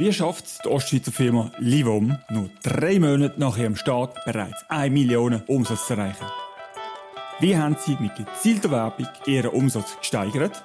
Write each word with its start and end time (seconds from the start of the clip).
Wie 0.00 0.14
schafft 0.14 0.46
es 0.46 0.58
die 0.64 0.68
Ostschweizer 0.70 1.12
Firma 1.12 1.50
Livom, 1.58 2.16
nur 2.30 2.48
drei 2.62 2.98
Monate 2.98 3.38
nach 3.38 3.58
ihrem 3.58 3.76
Start 3.76 4.16
bereits 4.24 4.64
1 4.70 4.90
Million 4.94 5.42
Umsatz 5.46 5.88
zu 5.88 5.92
erreichen? 5.92 6.24
Wie 7.38 7.54
haben 7.54 7.76
sie 7.78 7.98
mit 8.00 8.16
gezielter 8.16 8.70
Werbung 8.70 9.06
ihren 9.26 9.50
Umsatz 9.50 9.98
gesteigert? 9.98 10.64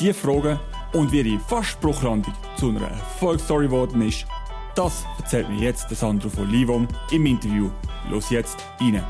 Diese 0.00 0.14
Fragen 0.14 0.58
und 0.94 1.12
wie 1.12 1.20
ihre 1.20 1.38
Fastspruchlandung 1.40 2.32
zu 2.56 2.70
einer 2.70 2.88
Erfolgsstory 2.88 3.66
geworden 3.66 4.00
ist, 4.00 4.24
das 4.74 5.04
erzählt 5.18 5.50
mir 5.50 5.58
jetzt 5.58 5.90
der 5.90 5.98
Sandro 5.98 6.30
von 6.30 6.50
Livom 6.50 6.88
im 7.10 7.26
Interview. 7.26 7.70
Los 8.08 8.30
jetzt 8.30 8.56
rein! 8.80 9.04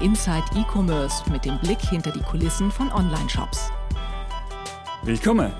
Inside 0.00 0.44
E-Commerce 0.54 1.28
mit 1.32 1.44
dem 1.44 1.58
Blick 1.58 1.80
hinter 1.80 2.12
die 2.12 2.22
Kulissen 2.22 2.70
von 2.70 2.92
Online-Shops. 2.92 3.72
Willkommen! 5.02 5.52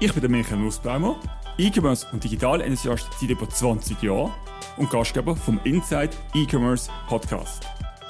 Ich 0.00 0.12
bin 0.12 0.22
der 0.22 0.30
Michael 0.30 0.58
Nussbaumer 0.58 1.20
E-Commerce 1.56 2.04
und 2.10 2.24
Digital-Enthusiast 2.24 3.08
seit 3.20 3.30
über 3.30 3.48
20 3.48 4.02
Jahren 4.02 4.32
und 4.76 4.90
Gastgeber 4.90 5.36
vom 5.36 5.60
Inside 5.62 6.10
E-Commerce 6.34 6.90
Podcast. 7.06 7.64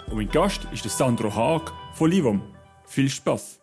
Und 0.07 0.17
mein 0.17 0.31
Gast 0.31 0.67
ist 0.73 0.85
der 0.85 0.91
Sandro 0.91 1.35
Haag 1.35 1.71
von 1.93 2.11
Livom. 2.11 2.43
Viel 2.87 3.11
Spaß! 3.11 3.61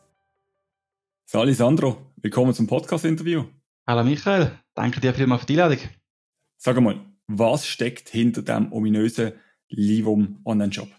Sali 1.25 1.55
Sandro, 1.55 2.13
willkommen 2.17 2.53
zum 2.53 2.67
Podcast-Interview. 2.67 3.45
Hallo 3.87 4.03
Michael, 4.03 4.51
danke 4.75 5.01
dir 5.01 5.15
vielmals 5.15 5.41
für 5.41 5.47
die 5.47 5.59
Einladung. 5.59 5.83
Sag 6.57 6.79
mal, 6.79 7.03
was 7.25 7.65
steckt 7.65 8.09
hinter 8.09 8.43
dem 8.43 8.71
ominösen 8.71 9.33
Livom 9.67 10.41
Online-Shop? 10.45 10.89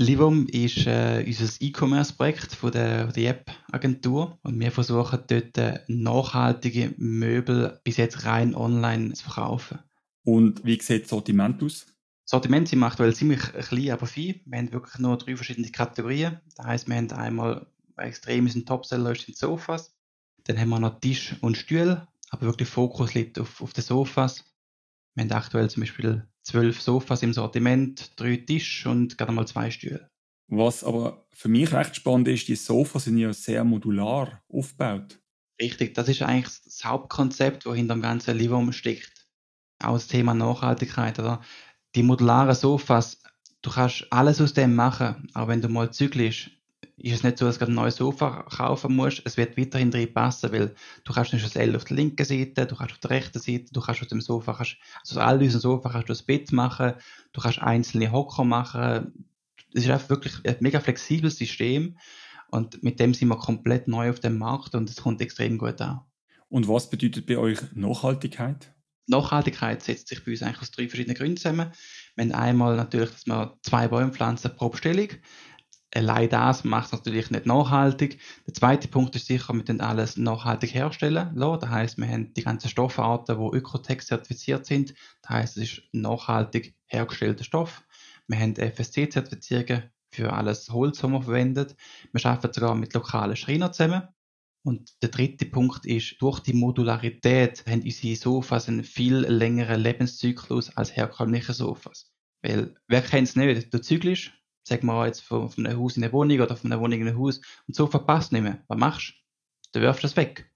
Livum 0.00 0.46
ist 0.46 0.86
äh, 0.86 1.22
unser 1.26 1.52
E-Commerce-Projekt 1.60 2.54
von 2.54 2.72
der, 2.72 3.08
der 3.08 3.32
App-Agentur 3.32 4.38
und 4.42 4.58
wir 4.58 4.72
versuchen 4.72 5.20
dort 5.26 5.58
äh, 5.58 5.80
nachhaltige 5.88 6.94
Möbel 6.96 7.78
bis 7.84 7.98
jetzt 7.98 8.24
rein 8.24 8.54
online 8.54 9.12
zu 9.12 9.24
verkaufen. 9.24 9.78
Und 10.24 10.64
wie 10.64 10.80
sieht 10.80 11.02
das 11.02 11.10
Sortiment 11.10 11.62
aus? 11.62 11.84
Das 11.84 12.30
Sortiment 12.30 12.66
sind 12.68 12.82
aktuell 12.82 13.14
ziemlich 13.14 13.42
klein, 13.42 13.90
aber 13.90 14.06
viel. 14.06 14.40
Wir 14.46 14.58
haben 14.58 14.72
wirklich 14.72 14.98
nur 15.00 15.18
drei 15.18 15.36
verschiedene 15.36 15.70
Kategorien. 15.70 16.40
Das 16.56 16.64
heisst, 16.64 16.88
wir 16.88 16.96
haben 16.96 17.12
einmal 17.12 17.66
extrem 17.98 18.48
sind 18.48 18.66
Topseller 18.66 19.14
sind 19.14 19.36
Sofas. 19.36 19.94
Dann 20.44 20.58
haben 20.58 20.70
wir 20.70 20.80
noch 20.80 20.98
Tisch 21.00 21.36
und 21.42 21.58
Stühle, 21.58 22.08
aber 22.30 22.46
wirklich 22.46 22.70
Fokus 22.70 23.12
liegt 23.12 23.38
auf, 23.38 23.60
auf 23.60 23.74
den 23.74 23.84
Sofas. 23.84 24.46
Wir 25.14 25.24
haben 25.24 25.32
aktuell 25.32 25.68
zum 25.68 25.82
Beispiel 25.82 26.26
zwölf 26.42 26.80
Sofas 26.80 27.22
im 27.22 27.32
Sortiment, 27.32 28.12
drei 28.16 28.36
Tische 28.36 28.88
und 28.88 29.18
gerade 29.18 29.32
mal 29.32 29.46
zwei 29.46 29.70
Stühle. 29.70 30.10
Was 30.48 30.82
aber 30.82 31.26
für 31.30 31.48
mich 31.48 31.72
recht 31.72 31.94
spannend 31.94 32.28
ist, 32.28 32.48
die 32.48 32.56
Sofas 32.56 33.04
sind 33.04 33.18
ja 33.18 33.32
sehr 33.32 33.62
modular 33.62 34.42
aufgebaut. 34.48 35.20
Richtig, 35.60 35.94
das 35.94 36.08
ist 36.08 36.22
eigentlich 36.22 36.60
das 36.64 36.84
Hauptkonzept, 36.84 37.66
das 37.66 37.76
hinter 37.76 37.94
dem 37.94 38.02
ganzen 38.02 38.36
Livum 38.36 38.72
steckt. 38.72 39.28
Auch 39.82 39.94
das 39.94 40.08
Thema 40.08 40.34
Nachhaltigkeit. 40.34 41.18
Oder? 41.18 41.40
Die 41.94 42.02
modularen 42.02 42.54
Sofas, 42.54 43.22
du 43.62 43.70
kannst 43.70 44.06
alles 44.10 44.40
aus 44.40 44.54
dem 44.54 44.74
machen, 44.74 45.28
aber 45.34 45.48
wenn 45.48 45.60
du 45.60 45.68
mal 45.68 45.92
zyklisch 45.92 46.59
ist 47.02 47.14
es 47.14 47.22
nicht 47.22 47.38
so, 47.38 47.46
dass 47.46 47.58
du 47.58 47.64
ein 47.64 47.74
neues 47.74 47.96
Sofa 47.96 48.42
kaufen 48.42 48.94
musst. 48.94 49.22
Es 49.24 49.36
wird 49.36 49.56
weiterhin 49.56 49.90
drin 49.90 50.12
passen, 50.12 50.52
weil 50.52 50.74
du 51.04 51.12
kannst 51.12 51.32
nicht 51.32 51.44
das 51.44 51.56
L 51.56 51.74
auf 51.74 51.84
der 51.84 51.96
linken 51.96 52.24
Seite, 52.24 52.66
du 52.66 52.76
kannst 52.76 52.92
auf 52.92 52.98
der 52.98 53.10
rechten 53.10 53.38
Seite, 53.38 53.72
du 53.72 53.80
kannst 53.80 54.02
aus 54.02 54.08
dem 54.08 54.20
Sofa, 54.20 54.52
kannst, 54.52 54.76
also 55.00 55.18
aus 55.18 55.26
all 55.26 55.38
diesen 55.38 55.60
Sofa 55.60 55.88
kannst 55.88 56.08
du 56.08 56.12
das 56.12 56.22
Bett 56.22 56.52
machen, 56.52 56.92
du 57.32 57.40
kannst 57.40 57.60
einzelne 57.60 58.12
Hocker 58.12 58.44
machen. 58.44 59.26
Es 59.72 59.84
ist 59.84 59.90
einfach 59.90 60.10
wirklich 60.10 60.34
ein 60.44 60.56
mega 60.60 60.80
flexibles 60.80 61.36
System 61.36 61.96
und 62.50 62.82
mit 62.82 63.00
dem 63.00 63.14
sind 63.14 63.28
wir 63.28 63.36
komplett 63.36 63.88
neu 63.88 64.10
auf 64.10 64.20
dem 64.20 64.36
Markt 64.36 64.74
und 64.74 64.90
es 64.90 64.96
kommt 64.96 65.22
extrem 65.22 65.56
gut 65.56 65.80
an. 65.80 66.00
Und 66.48 66.68
was 66.68 66.90
bedeutet 66.90 67.26
bei 67.26 67.38
euch 67.38 67.60
Nachhaltigkeit? 67.74 68.74
Nachhaltigkeit 69.06 69.82
setzt 69.82 70.08
sich 70.08 70.24
bei 70.24 70.32
uns 70.32 70.42
eigentlich 70.42 70.60
aus 70.60 70.70
drei 70.70 70.88
verschiedenen 70.88 71.16
Gründen 71.16 71.36
zusammen. 71.36 71.72
Wir 72.14 72.24
haben 72.24 72.32
einmal 72.32 72.76
natürlich, 72.76 73.10
dass 73.10 73.26
wir 73.26 73.58
zwei 73.62 73.88
Bäume 73.88 74.12
pflanzen 74.12 74.54
pro 74.54 74.68
Bestellung 74.68 75.08
allein 75.94 76.28
das 76.28 76.64
macht 76.64 76.86
es 76.86 76.92
natürlich 76.92 77.30
nicht 77.30 77.46
nachhaltig. 77.46 78.20
Der 78.46 78.54
zweite 78.54 78.88
Punkt 78.88 79.16
ist 79.16 79.26
sicher, 79.26 79.52
wir 79.52 79.64
können 79.64 79.80
alles 79.80 80.16
nachhaltig 80.16 80.74
herstellen 80.74 81.34
lassen. 81.34 81.60
Das 81.60 81.70
heißt, 81.70 81.98
wir 81.98 82.08
haben 82.08 82.32
die 82.34 82.42
ganzen 82.42 82.68
Stoffarten, 82.68 83.36
die 83.38 83.56
Ökotech 83.56 84.02
zertifiziert 84.02 84.66
sind. 84.66 84.94
Das 85.22 85.30
heißt, 85.30 85.56
es 85.56 85.62
ist 85.64 85.82
nachhaltig 85.92 86.74
hergestellter 86.86 87.44
Stoff. 87.44 87.82
Wir 88.28 88.38
haben 88.38 88.54
FSC-Zertifizierungen 88.54 89.90
für 90.12 90.32
alles 90.32 90.70
Holz, 90.70 91.00
das 91.00 91.10
wir 91.10 91.22
verwendet. 91.22 91.76
Wir 92.12 92.24
arbeiten 92.26 92.52
sogar 92.52 92.74
mit 92.74 92.94
lokalen 92.94 93.36
Schreinern 93.36 93.72
zusammen. 93.72 94.08
Und 94.62 95.02
der 95.02 95.08
dritte 95.08 95.46
Punkt 95.46 95.86
ist, 95.86 96.20
durch 96.20 96.40
die 96.40 96.52
Modularität 96.52 97.64
haben 97.66 97.82
unsere 97.82 98.16
Sofas 98.16 98.68
einen 98.68 98.84
viel 98.84 99.16
längeren 99.16 99.80
Lebenszyklus 99.80 100.76
als 100.76 100.94
herkömmliche 100.94 101.54
Sofas. 101.54 102.12
Weil, 102.42 102.74
wer 102.86 103.02
kennt 103.02 103.28
es 103.28 103.36
nicht? 103.36 103.72
Du 103.72 103.80
zyklisch, 103.80 104.39
sagen 104.70 104.86
wir 104.86 105.06
jetzt 105.06 105.20
von, 105.20 105.48
von 105.48 105.66
einem 105.66 105.80
Haus 105.80 105.96
in 105.96 106.04
eine 106.04 106.12
Wohnung 106.12 106.40
oder 106.40 106.56
von 106.56 106.70
einer 106.72 106.80
Wohnung 106.80 107.00
in 107.00 107.08
ein 107.08 107.18
Haus 107.18 107.40
und 107.66 107.74
so 107.74 107.86
verpasst 107.86 108.32
nicht 108.32 108.42
mehr. 108.42 108.58
Was 108.68 108.78
machst 108.78 109.14
du? 109.72 109.78
Du 109.78 109.84
wirfst 109.84 110.04
das 110.04 110.16
weg. 110.16 110.50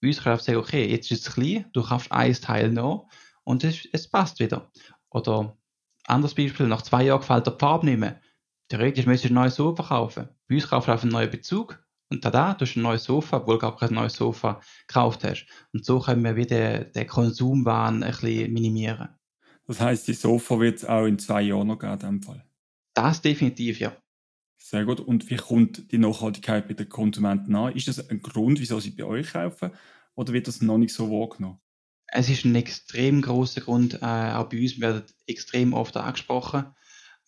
Bei 0.00 0.08
uns 0.08 0.22
kannst 0.22 0.46
du 0.46 0.52
sagen, 0.52 0.64
okay, 0.64 0.88
jetzt 0.88 1.10
ist 1.10 1.26
es 1.26 1.34
klein, 1.34 1.66
du 1.72 1.82
kaufst 1.82 2.12
ein 2.12 2.32
Teil 2.34 2.70
noch 2.70 3.08
und 3.44 3.64
es, 3.64 3.86
es 3.92 4.08
passt 4.08 4.38
wieder. 4.40 4.70
Oder 5.10 5.56
anderes 6.04 6.34
Beispiel, 6.34 6.66
nach 6.66 6.82
zwei 6.82 7.04
Jahren 7.04 7.20
gefällt 7.20 7.46
dir 7.46 7.52
die 7.52 7.58
Farbe 7.58 7.86
nicht 7.86 7.98
mehr. 7.98 8.20
Theoretisch 8.68 9.06
müsstest 9.06 9.30
du 9.30 9.34
ein 9.34 9.42
neues 9.42 9.56
Sofa 9.56 9.82
kaufen. 9.82 10.28
Bei 10.48 10.54
uns 10.54 10.68
kaufst 10.68 10.88
du 10.88 10.92
auf 10.92 11.02
einen 11.02 11.12
neuen 11.12 11.30
Bezug 11.30 11.84
und 12.08 12.22
tada, 12.22 12.54
du 12.54 12.64
hast 12.64 12.76
ein 12.76 12.82
neues 12.82 13.04
Sofa, 13.04 13.38
obwohl 13.38 13.56
du 13.56 13.62
gar 13.62 13.76
kein 13.76 13.94
neues 13.94 14.14
Sofa 14.14 14.60
gekauft 14.86 15.24
hast. 15.24 15.46
Und 15.72 15.84
so 15.84 15.98
können 15.98 16.22
wir 16.22 16.36
wieder 16.36 16.84
den 16.84 17.06
Konsumwahn 17.06 18.02
ein 18.04 18.10
bisschen 18.10 18.52
minimieren. 18.52 19.08
Das 19.66 19.80
heißt, 19.80 20.06
die 20.06 20.14
Sofa 20.14 20.60
wird 20.60 20.78
es 20.78 20.84
auch 20.84 21.06
in 21.06 21.18
zwei 21.18 21.42
Jahren 21.42 21.66
noch 21.66 21.78
geben, 21.78 21.94
in 21.94 21.98
dem 21.98 22.22
Fall? 22.22 22.45
Das 22.96 23.20
definitiv, 23.20 23.78
ja. 23.78 23.94
Sehr 24.58 24.84
gut. 24.84 25.00
Und 25.00 25.30
wie 25.30 25.36
kommt 25.36 25.92
die 25.92 25.98
Nachhaltigkeit 25.98 26.66
bei 26.66 26.74
den 26.74 26.88
Konsumenten 26.88 27.54
an? 27.54 27.74
Ist 27.76 27.88
das 27.88 28.08
ein 28.08 28.20
Grund, 28.20 28.58
wieso 28.58 28.80
sie 28.80 28.90
bei 28.90 29.04
euch 29.04 29.32
kaufen? 29.32 29.70
Oder 30.14 30.32
wird 30.32 30.48
das 30.48 30.62
noch 30.62 30.78
nicht 30.78 30.94
so 30.94 31.10
wahrgenommen? 31.10 31.60
Es 32.08 32.28
ist 32.30 32.44
ein 32.44 32.54
extrem 32.54 33.20
großer 33.20 33.60
Grund. 33.60 33.94
Äh, 34.00 34.32
auch 34.32 34.48
bei 34.48 34.60
uns 34.60 34.80
werden 34.80 35.04
extrem 35.26 35.74
oft 35.74 35.96
angesprochen. 35.96 36.74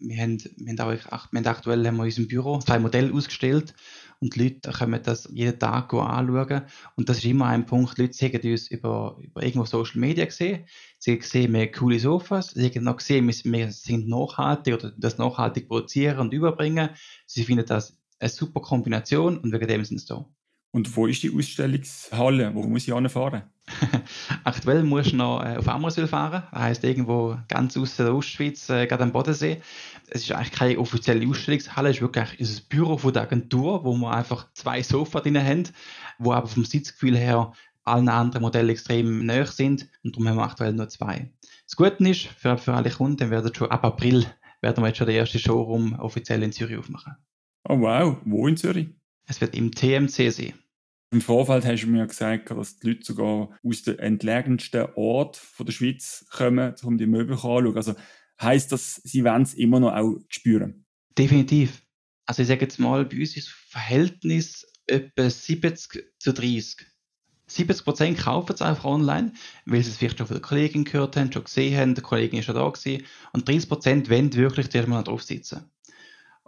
Wir 0.00 0.22
haben, 0.22 0.38
wir 0.56 0.76
haben, 0.76 1.00
auch, 1.10 1.32
wir 1.32 1.40
haben 1.40 1.46
aktuell 1.46 1.86
haben 1.86 1.96
wir 1.96 2.04
in 2.04 2.08
unserem 2.08 2.28
Büro 2.28 2.58
zwei 2.60 2.78
Modelle 2.78 3.12
ausgestellt 3.12 3.74
und 4.20 4.34
die 4.34 4.44
Leute 4.44 4.70
können 4.70 5.02
das 5.02 5.28
jeden 5.32 5.58
Tag 5.58 5.92
anschauen. 5.92 6.62
Und 6.96 7.08
das 7.08 7.18
ist 7.18 7.24
immer 7.24 7.46
ein 7.46 7.66
Punkt, 7.66 7.98
die 7.98 8.02
Leute 8.02 8.14
sehen 8.14 8.40
uns 8.52 8.68
über, 8.68 9.16
über 9.20 9.42
irgendwo 9.42 9.64
Social 9.64 10.00
Media 10.00 10.24
gesehen, 10.24 10.66
sie 10.98 11.20
sehen 11.20 11.52
wir 11.52 11.70
coole 11.72 11.98
Sofas, 11.98 12.50
sie 12.50 12.68
haben 12.68 12.84
noch 12.84 12.98
gesehen, 12.98 13.26
wir 13.26 13.72
sind 13.72 14.08
nachhaltig 14.08 14.74
oder 14.74 14.92
das 14.96 15.18
nachhaltig 15.18 15.68
produzieren 15.68 16.18
und 16.18 16.32
überbringen. 16.32 16.90
Sie 17.26 17.44
finden 17.44 17.66
das 17.66 17.98
eine 18.20 18.30
super 18.30 18.60
Kombination 18.60 19.38
und 19.38 19.52
wegen 19.52 19.68
dem 19.68 19.84
sind 19.84 20.00
sie 20.00 20.06
da. 20.06 20.28
Und 20.70 20.94
wo 20.96 21.06
ist 21.06 21.22
die 21.22 21.34
Ausstellungshalle? 21.34 22.54
Wo 22.54 22.62
muss 22.62 22.86
ich 22.86 22.94
anfahren? 22.94 23.42
Aktuell 24.44 24.82
muss 24.82 25.10
du 25.10 25.16
noch 25.16 25.42
äh, 25.42 25.56
auf 25.56 25.68
Ammerswil 25.68 26.06
fahren. 26.06 26.42
Das 26.50 26.60
heisst, 26.60 26.84
irgendwo 26.84 27.38
ganz 27.48 27.76
aus 27.76 27.96
der 27.96 28.14
Ostschweiz, 28.14 28.68
äh, 28.68 28.86
gerade 28.86 29.04
am 29.04 29.12
Bodensee. 29.12 29.62
Es 30.10 30.22
ist 30.22 30.32
eigentlich 30.32 30.52
keine 30.52 30.78
offizielle 30.78 31.26
Ausstellungshalle, 31.26 31.90
es 31.90 31.96
ist 31.96 32.02
wirklich 32.02 32.40
ein 32.40 32.68
Büro 32.68 32.98
von 32.98 33.12
der 33.12 33.22
Agentur, 33.22 33.84
wo 33.84 33.94
wir 33.94 34.12
einfach 34.12 34.52
zwei 34.52 34.82
Sofas 34.82 35.22
drin 35.22 35.42
haben, 35.42 35.64
wo 36.18 36.32
aber 36.32 36.46
vom 36.46 36.64
Sitzgefühl 36.64 37.16
her 37.16 37.52
allen 37.84 38.08
anderen 38.08 38.42
Modellen 38.42 38.70
extrem 38.70 39.24
näher 39.24 39.46
sind 39.46 39.88
und 40.04 40.14
darum 40.14 40.28
haben 40.28 40.36
wir 40.36 40.44
aktuell 40.44 40.72
nur 40.72 40.88
zwei. 40.88 41.30
Das 41.64 41.76
Gute 41.76 42.08
ist, 42.08 42.26
für, 42.26 42.56
für 42.58 42.74
alle 42.74 42.90
Kunden 42.90 43.30
werden 43.30 43.54
schon 43.54 43.70
ab 43.70 43.84
April 43.84 44.26
werden 44.60 44.82
wir 44.82 44.88
jetzt 44.88 44.98
schon 44.98 45.06
den 45.06 45.16
ersten 45.16 45.38
Showroom 45.38 45.98
offiziell 45.98 46.42
in 46.42 46.52
Zürich 46.52 46.78
aufmachen. 46.78 47.16
Oh 47.68 47.80
wow, 47.80 48.16
wo 48.24 48.46
in 48.48 48.56
Zürich? 48.56 48.88
Es 49.28 49.42
wird 49.42 49.54
im 49.54 49.72
TMC 49.72 50.32
sein. 50.32 50.54
Im 51.10 51.20
Vorfeld 51.20 51.64
hast 51.64 51.82
du 51.82 51.86
mir 51.86 52.06
gesagt, 52.06 52.50
dass 52.50 52.78
die 52.78 52.88
Leute 52.88 53.04
sogar 53.04 53.50
aus 53.62 53.82
den 53.82 53.98
entlegensten 53.98 54.86
Orten 54.94 55.38
der 55.60 55.72
Schweiz 55.72 56.26
kommen, 56.30 56.74
um 56.82 56.96
die 56.96 57.06
Möbel 57.06 57.34
anzuschauen. 57.34 57.76
Also 57.76 57.94
heisst 58.40 58.72
das, 58.72 58.96
sie 58.96 59.24
wollen 59.24 59.42
es 59.42 59.54
immer 59.54 59.80
noch 59.80 59.92
auch 59.92 60.16
spüren? 60.28 60.86
Definitiv. 61.16 61.82
Also 62.24 62.42
ich 62.42 62.48
sage 62.48 62.62
jetzt 62.62 62.78
mal, 62.78 63.04
bei 63.04 63.18
uns 63.18 63.36
ist 63.36 63.48
das 63.48 63.54
Verhältnis 63.54 64.66
etwa 64.86 65.28
70 65.28 66.04
zu 66.18 66.32
30. 66.32 66.86
70 67.46 67.84
Prozent 67.84 68.18
kaufen 68.18 68.52
es 68.52 68.62
einfach 68.62 68.84
online, 68.84 69.32
weil 69.64 69.82
sie 69.82 69.90
es 69.90 69.96
vielleicht 69.96 70.18
schon 70.18 70.26
von 70.26 70.36
der 70.36 70.42
Kollegin 70.42 70.84
gehört 70.84 71.16
haben, 71.16 71.32
schon 71.32 71.44
gesehen 71.44 71.78
haben, 71.78 71.94
der 71.94 72.04
Kollegin 72.04 72.38
ist 72.38 72.46
schon 72.46 72.54
da 72.54 72.68
gewesen. 72.68 73.04
Und 73.32 73.48
30 73.48 73.68
Prozent 73.68 74.10
wollen 74.10 74.34
wirklich 74.34 74.70
zuerst 74.70 74.88
mal 74.88 75.02
drauf 75.02 75.22
sitzen. 75.22 75.70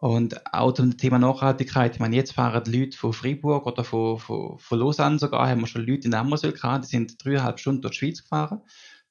Und 0.01 0.55
auch 0.55 0.73
zum 0.73 0.97
Thema 0.97 1.19
Nachhaltigkeit, 1.19 1.95
ich 1.95 2.01
meine, 2.01 2.17
jetzt 2.17 2.33
fahren 2.33 2.65
die 2.65 2.79
Leute 2.79 2.97
von 2.97 3.13
Freiburg 3.13 3.67
oder 3.67 3.85
von, 3.85 4.19
von, 4.19 4.59
von 4.59 4.79
Lausanne 4.79 5.19
sogar, 5.19 5.47
haben 5.47 5.61
wir 5.61 5.67
schon 5.67 5.87
Leute 5.87 6.09
in 6.09 6.15
Ammerswil 6.15 6.53
gehabt, 6.53 6.85
die 6.85 6.89
sind 6.89 7.23
dreieinhalb 7.23 7.61
Stunden 7.61 7.83
durch 7.83 7.99
die 7.99 8.07
Schweiz 8.07 8.23
gefahren, 8.23 8.63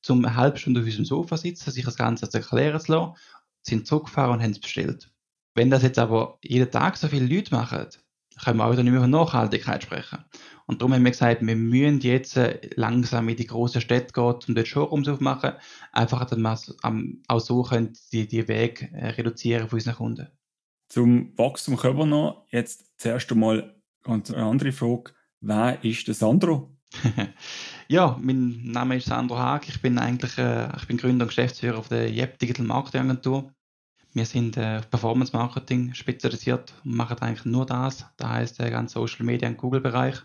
zum 0.01 0.25
eine 0.25 0.35
halbe 0.35 0.57
Stunde 0.57 0.79
auf 0.79 0.87
unserem 0.87 1.05
Sofa 1.05 1.37
sitzen, 1.37 1.69
sich 1.69 1.85
das 1.85 1.95
Ganze 1.95 2.27
zu 2.27 2.39
erklären 2.39 2.79
zu 2.79 2.91
lassen, 2.91 3.13
sind 3.61 3.85
zurückgefahren 3.85 4.33
und 4.33 4.41
haben 4.41 4.49
es 4.49 4.59
bestellt. 4.59 5.11
Wenn 5.53 5.69
das 5.69 5.83
jetzt 5.83 5.99
aber 5.99 6.39
jeden 6.43 6.71
Tag 6.71 6.97
so 6.97 7.07
viele 7.07 7.27
Leute 7.27 7.53
machen, 7.53 7.85
können 8.43 8.57
wir 8.57 8.65
auch 8.65 8.71
wieder 8.71 8.81
nicht 8.81 8.91
mehr 8.91 9.01
von 9.01 9.11
Nachhaltigkeit 9.11 9.83
sprechen. 9.83 10.25
Und 10.65 10.81
darum 10.81 10.93
haben 10.93 11.03
wir 11.03 11.11
gesagt, 11.11 11.45
wir 11.45 11.55
müssen 11.55 11.99
jetzt 11.99 12.35
äh, 12.35 12.61
langsam 12.75 13.29
in 13.29 13.35
die 13.35 13.45
großen 13.45 13.81
Städte 13.81 14.13
gehen, 14.13 14.39
um 14.47 14.55
dort 14.55 14.67
Showrooms 14.67 15.07
aufmachen, 15.07 15.53
einfach, 15.91 16.25
dass 16.25 16.39
wir 16.39 17.21
auch 17.27 17.39
so 17.39 17.61
können 17.61 17.93
die, 18.11 18.27
die 18.27 18.47
Wege 18.47 18.89
äh, 18.91 19.09
reduzieren 19.09 19.69
von 19.69 19.77
unseren 19.77 19.95
Kunden. 19.95 20.38
Zum 20.89 21.37
Wachstum 21.37 21.77
kommen 21.77 21.97
wir 21.99 22.05
noch. 22.07 22.45
Jetzt 22.49 22.91
zuerst 22.97 23.31
einmal 23.31 23.75
ganz 24.03 24.31
eine 24.31 24.43
andere 24.43 24.71
Frage. 24.71 25.11
Wer 25.39 25.83
ist 25.83 26.07
der 26.07 26.15
Sandro? 26.15 26.75
ja, 27.87 28.17
mein 28.19 28.63
Name 28.63 28.97
ist 28.97 29.05
Sandro 29.05 29.37
Haag. 29.37 29.69
Ich 29.69 29.81
bin 29.83 29.99
eigentlich 29.99 30.35
äh, 30.39 30.67
ich 30.75 30.87
bin 30.87 30.97
Gründer 30.97 31.25
und 31.25 31.29
Geschäftsführer 31.29 31.83
der 31.91 32.11
JEP 32.11 32.39
Digital 32.39 32.65
Marketing 32.65 33.01
Agentur. 33.01 33.53
Wir 34.13 34.25
sind 34.25 34.57
äh, 34.57 34.77
auf 34.79 34.89
Performance 34.89 35.31
Marketing 35.31 35.93
spezialisiert 35.93 36.73
und 36.83 36.95
machen 36.95 37.19
eigentlich 37.19 37.45
nur 37.45 37.67
das. 37.67 38.07
Das 38.17 38.27
heißt, 38.27 38.59
der 38.59 38.71
ganze 38.71 38.95
Social 38.95 39.25
Media 39.25 39.47
und 39.47 39.57
Google 39.57 39.81
Bereich. 39.81 40.15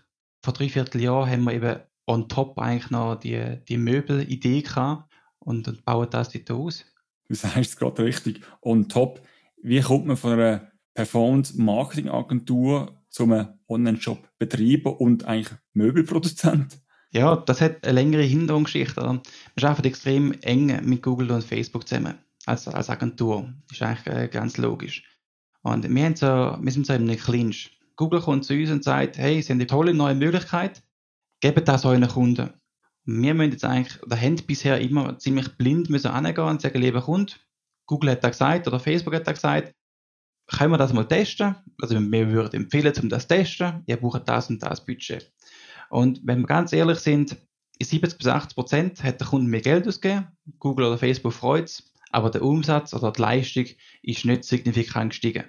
Vor 0.43 0.55
drei 0.55 0.71
Vierteljahren 0.71 1.31
haben 1.31 1.45
wir 1.45 1.53
eben 1.53 1.81
on 2.07 2.29
top 2.31 2.59
eigentlich 2.59 2.91
noch 2.91 3.17
die, 3.17 3.59
die 3.69 3.77
Möbelidee 3.77 4.63
gehabt 4.63 5.13
und, 5.41 5.69
und 5.69 5.85
bauen 5.85 6.09
das 6.11 6.31
dort 6.31 6.51
aus. 6.51 6.87
Du 7.29 7.35
sagst 7.35 7.57
es 7.57 7.77
gerade 7.77 8.03
richtig. 8.03 8.41
On 8.63 8.89
top. 8.89 9.21
Wie 9.67 9.81
kommt 9.81 10.05
man 10.05 10.19
von 10.19 10.35
einer 10.35 10.71
Performance 10.93 11.59
Marketing 11.59 12.11
Agentur 12.11 13.01
zu 13.09 13.23
einem 13.23 13.49
Online-Shop 13.67 14.29
Betreiber 14.39 15.01
und 15.01 15.25
eigentlich 15.25 15.59
Möbelproduzent? 15.73 16.79
Ja, 17.13 17.37
das 17.37 17.63
hat 17.63 17.83
eine 17.83 17.95
längere 17.95 18.25
Hintergrundgeschichte. 18.25 19.23
Wir 19.57 19.69
arbeiten 19.69 19.87
extrem 19.87 20.33
eng 20.43 20.87
mit 20.87 21.03
Google 21.03 21.31
und 21.31 21.45
Facebook 21.45 21.89
zusammen 21.89 22.19
als, 22.45 22.69
als 22.69 22.91
Agentur. 22.91 23.55
Das 23.69 23.79
ist 23.79 23.83
eigentlich 23.83 24.15
äh, 24.15 24.29
ganz 24.29 24.59
logisch. 24.59 25.03
Und 25.63 25.89
wir, 25.89 26.05
haben 26.05 26.15
so, 26.17 26.27
wir 26.61 26.73
sind 26.73 26.85
so 26.85 26.93
in 26.93 27.09
einem 27.09 27.19
Clinch. 27.19 27.81
Google 27.97 28.21
kommt 28.21 28.45
zu 28.45 28.53
uns 28.53 28.71
und 28.71 28.85
sagt, 28.85 29.17
hey, 29.17 29.41
Sie 29.41 29.51
haben 29.51 29.61
eine 29.61 29.67
tolle 29.67 29.95
neue 29.95 30.15
Möglichkeit, 30.15 30.83
gebt 31.41 31.67
das 31.67 31.87
euren 31.87 32.07
Kunden. 32.07 32.51
Und 33.07 33.23
wir 33.23 33.33
müssen 33.33 33.53
jetzt 33.53 33.65
eigentlich, 33.65 34.03
oder 34.03 34.21
haben 34.21 34.37
bisher 34.47 34.79
immer 34.83 35.19
ziemlich 35.19 35.57
blind 35.57 35.89
müssen 35.89 36.09
angehen 36.09 36.45
und 36.45 36.61
sagen, 36.61 36.83
lieber 36.83 37.01
Kunde, 37.01 37.33
Google 37.87 38.11
hat 38.11 38.25
da 38.25 38.31
gesagt 38.31 38.67
oder 38.67 38.81
Facebook 38.81 39.15
hat 39.15 39.27
da 39.27 39.33
gesagt, 39.33 39.75
können 40.47 40.73
wir 40.73 40.79
das 40.79 40.93
mal 40.93 41.05
testen? 41.05 41.55
Also 41.81 41.99
wir 41.99 42.31
würden 42.31 42.63
empfehlen, 42.63 42.93
um 43.03 43.09
das 43.09 43.23
zu 43.23 43.29
testen. 43.29 43.83
Ihr 43.87 43.97
braucht 43.97 44.29
das 44.29 44.51
und 44.51 44.63
das 44.63 44.85
Budget. 44.85 45.33
Und 45.91 46.21
wenn 46.25 46.41
wir 46.41 46.47
ganz 46.47 46.73
ehrlich 46.73 46.99
sind, 46.99 47.37
in 47.79 47.87
70 47.87 48.19
bis 48.19 48.27
80 48.27 48.55
Prozent 48.55 49.03
hat 49.03 49.21
der 49.21 49.27
Kunde 49.27 49.51
mehr 49.51 49.61
Geld 49.61 49.89
ausgegeben. 49.89 50.29
Google 50.59 50.87
oder 50.87 50.99
Facebook 50.99 51.33
freut 51.33 51.65
es 51.65 51.95
aber 52.15 52.31
der 52.31 52.43
Umsatz 52.43 52.95
oder 52.95 53.11
die 53.11 53.21
Leistung 53.21 53.67
ist 54.03 54.25
nicht 54.25 54.45
signifikant 54.45 55.11
gestiegen. 55.11 55.45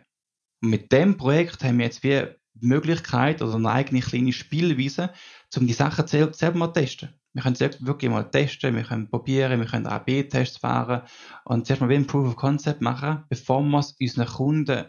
Und 0.62 0.72
mit 0.72 0.92
dem 0.92 1.16
Projekt 1.16 1.64
haben 1.64 1.78
wir 1.78 1.86
jetzt 1.86 2.04
wie 2.04 2.26
Möglichkeit 2.60 3.44
oder 3.44 3.54
eine 3.54 3.70
eigene 3.70 4.02
kleine 4.02 4.34
Spielweise, 4.34 5.14
um 5.56 5.68
die 5.68 5.74
Sachen 5.74 6.08
selber 6.08 6.58
mal 6.58 6.74
zu 6.74 6.82
testen. 6.82 7.10
Wir 7.36 7.44
können 7.44 7.56
selbst 7.56 7.86
wirklich 7.86 8.10
mal 8.10 8.24
testen, 8.24 8.78
wir 8.78 8.84
können 8.84 9.10
probieren, 9.10 9.60
wir 9.60 9.68
können 9.68 9.88
AB-Tests 9.88 10.58
fahren 10.58 11.02
und 11.44 11.68
zuerst 11.68 11.82
mal 11.82 11.92
ein 11.92 12.08
Proof 12.08 12.30
of 12.30 12.36
Concept 12.38 12.80
machen, 12.80 13.26
bevor 13.28 13.62
wir 13.62 13.80
es 13.80 13.94
unseren 14.00 14.28
Kunden 14.28 14.86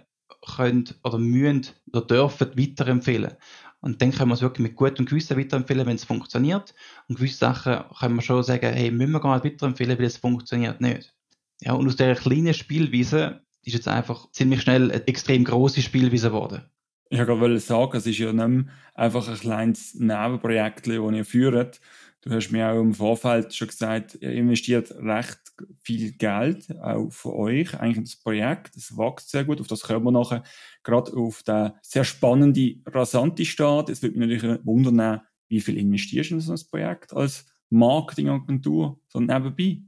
können 0.55 0.89
oder 1.03 1.19
müssen 1.19 1.67
oder 1.93 2.03
dürfen 2.03 2.57
weiterempfehlen. 2.57 3.33
Und 3.81 4.01
dann 4.01 4.13
können 4.13 4.31
wir 4.31 4.35
es 4.35 4.43
wirklich 4.43 4.69
mit 4.69 4.77
gutem 4.77 5.07
Gewissen 5.07 5.37
weiterempfehlen, 5.37 5.87
wenn 5.89 5.97
es 5.97 6.05
funktioniert. 6.05 6.73
Und 7.09 7.17
gewisse 7.17 7.39
Sachen 7.39 7.81
können 7.99 8.15
wir 8.15 8.23
schon 8.23 8.45
sagen, 8.45 8.73
hey, 8.73 8.93
müssen 8.93 9.11
wir 9.11 9.21
gar 9.21 9.35
nicht 9.35 9.55
weiterempfehlen, 9.55 9.99
weil 9.99 10.07
es 10.07 10.17
funktioniert 10.17 10.81
nicht. 10.81 11.17
Ja, 11.63 11.73
und 11.73 11.89
aus 11.89 11.97
dieser 11.97 12.15
kleinen 12.15 12.55
Spielweise 12.55 13.41
ist 13.65 13.75
jetzt 13.75 13.89
einfach 13.89 14.31
ziemlich 14.31 14.63
schnell 14.63 14.93
eine 14.93 15.07
extrem 15.09 15.43
große 15.43 15.83
Spielweise 15.83 16.29
geworden. 16.29 16.63
Ich 17.09 17.27
wollte 17.27 17.61
sagen, 17.61 17.97
es 17.97 18.07
ist 18.07 18.19
ja 18.19 18.33
nicht 18.33 18.69
einfach 18.95 19.29
ein 19.29 19.37
kleines 19.37 19.95
Nebenprojekt, 19.95 20.87
das 20.87 20.95
ihr 20.95 21.25
führt. 21.25 21.81
Du 22.27 22.35
hast 22.35 22.51
mir 22.51 22.69
auch 22.69 22.81
im 22.81 22.93
Vorfeld 22.93 23.55
schon 23.55 23.69
gesagt, 23.69 24.19
ihr 24.21 24.33
investiert 24.33 24.91
recht 24.91 25.39
viel 25.79 26.11
Geld 26.11 26.77
auch 26.81 27.09
von 27.13 27.35
euch, 27.35 27.79
eigentlich 27.79 27.99
in 27.99 28.05
das 28.05 28.17
Projekt. 28.17 28.77
Es 28.77 28.99
wächst 28.99 29.31
sehr 29.31 29.45
gut, 29.45 29.61
auf 29.61 29.69
das 29.69 29.83
kommen 29.83 30.07
wir 30.07 30.11
nachher. 30.11 30.43
Gerade 30.83 31.13
auf 31.17 31.45
den 31.45 31.71
sehr 31.83 32.03
spannenden, 32.03 32.83
rasante 32.85 33.45
Start. 33.45 33.91
Es 33.91 34.03
würde 34.03 34.19
mich 34.19 34.29
natürlich 34.29 34.67
wundern, 34.67 35.21
wie 35.47 35.61
viel 35.61 35.79
investierst 35.79 36.33
du 36.33 36.35
in 36.35 36.41
so 36.41 36.53
ein 36.53 36.61
Projekt 36.69 37.13
als 37.13 37.47
Marketingagentur, 37.71 39.01
so 39.07 39.21
nebenbei? 39.21 39.83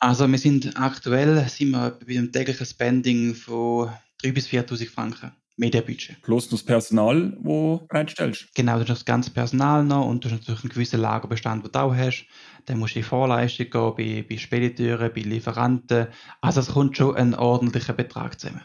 Also 0.00 0.30
wir 0.30 0.36
sind 0.36 0.78
aktuell 0.78 1.48
sind 1.48 1.70
wir 1.70 1.98
bei 2.06 2.18
einem 2.18 2.30
täglichen 2.30 2.66
Spending 2.66 3.34
von 3.34 3.88
3.000 4.22 4.32
bis 4.34 4.48
4.000 4.48 4.90
Franken. 4.90 5.32
Medienbudget. 5.60 6.20
Plus 6.22 6.48
das 6.48 6.62
Personal, 6.62 7.30
das 7.30 7.42
du 7.42 7.86
reinstellst. 7.90 8.48
Genau, 8.54 8.74
du 8.74 8.80
hast 8.80 8.88
das 8.88 9.04
ganze 9.04 9.30
Personal 9.30 9.84
noch 9.84 10.06
und 10.06 10.24
du 10.24 10.28
hast 10.28 10.40
natürlich 10.40 10.64
einen 10.64 10.72
gewissen 10.72 11.00
Lagerbestand, 11.00 11.64
den 11.64 11.72
du 11.72 11.78
auch 11.78 11.94
hast. 11.94 12.26
Dann 12.66 12.78
musst 12.78 12.94
du 12.94 12.98
in 12.98 13.04
Vorleistung 13.04 13.70
gehen 13.70 13.94
bei, 13.96 14.26
bei 14.28 14.36
Spediteuren, 14.36 15.12
bei 15.14 15.20
Lieferanten. 15.20 16.08
Also 16.40 16.60
es 16.60 16.72
kommt 16.72 16.96
schon 16.96 17.14
ein 17.14 17.34
ordentlicher 17.34 17.92
Betrag 17.92 18.40
zusammen. 18.40 18.62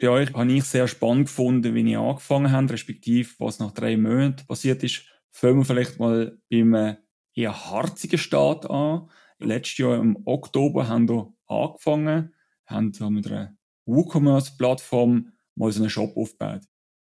Bei 0.00 0.08
euch 0.10 0.32
habe 0.32 0.52
ich 0.52 0.64
sehr 0.64 0.86
spannend 0.86 1.26
gefunden, 1.26 1.74
wie 1.74 1.90
ihr 1.90 2.00
angefangen 2.00 2.52
habt, 2.52 2.70
respektive 2.70 3.30
was 3.38 3.58
nach 3.58 3.72
drei 3.72 3.96
Monaten 3.96 4.46
passiert 4.46 4.82
ist. 4.82 5.04
Fangen 5.30 5.58
wir 5.58 5.64
vielleicht 5.64 5.98
mal 5.98 6.38
beim 6.50 6.96
eher 7.34 7.70
harzigen 7.70 8.18
Start 8.18 8.70
an 8.70 9.08
letztes 9.38 9.78
Jahr 9.78 9.98
im 9.98 10.18
Oktober 10.24 10.88
haben 10.88 11.08
wir 11.08 11.32
angefangen, 11.46 12.34
haben 12.66 12.92
mit 13.10 13.26
einer 13.26 13.56
WooCommerce-Plattform 13.86 15.32
mal 15.56 15.72
so 15.72 15.80
einen 15.80 15.90
Shop 15.90 16.16
aufgebaut. 16.16 16.62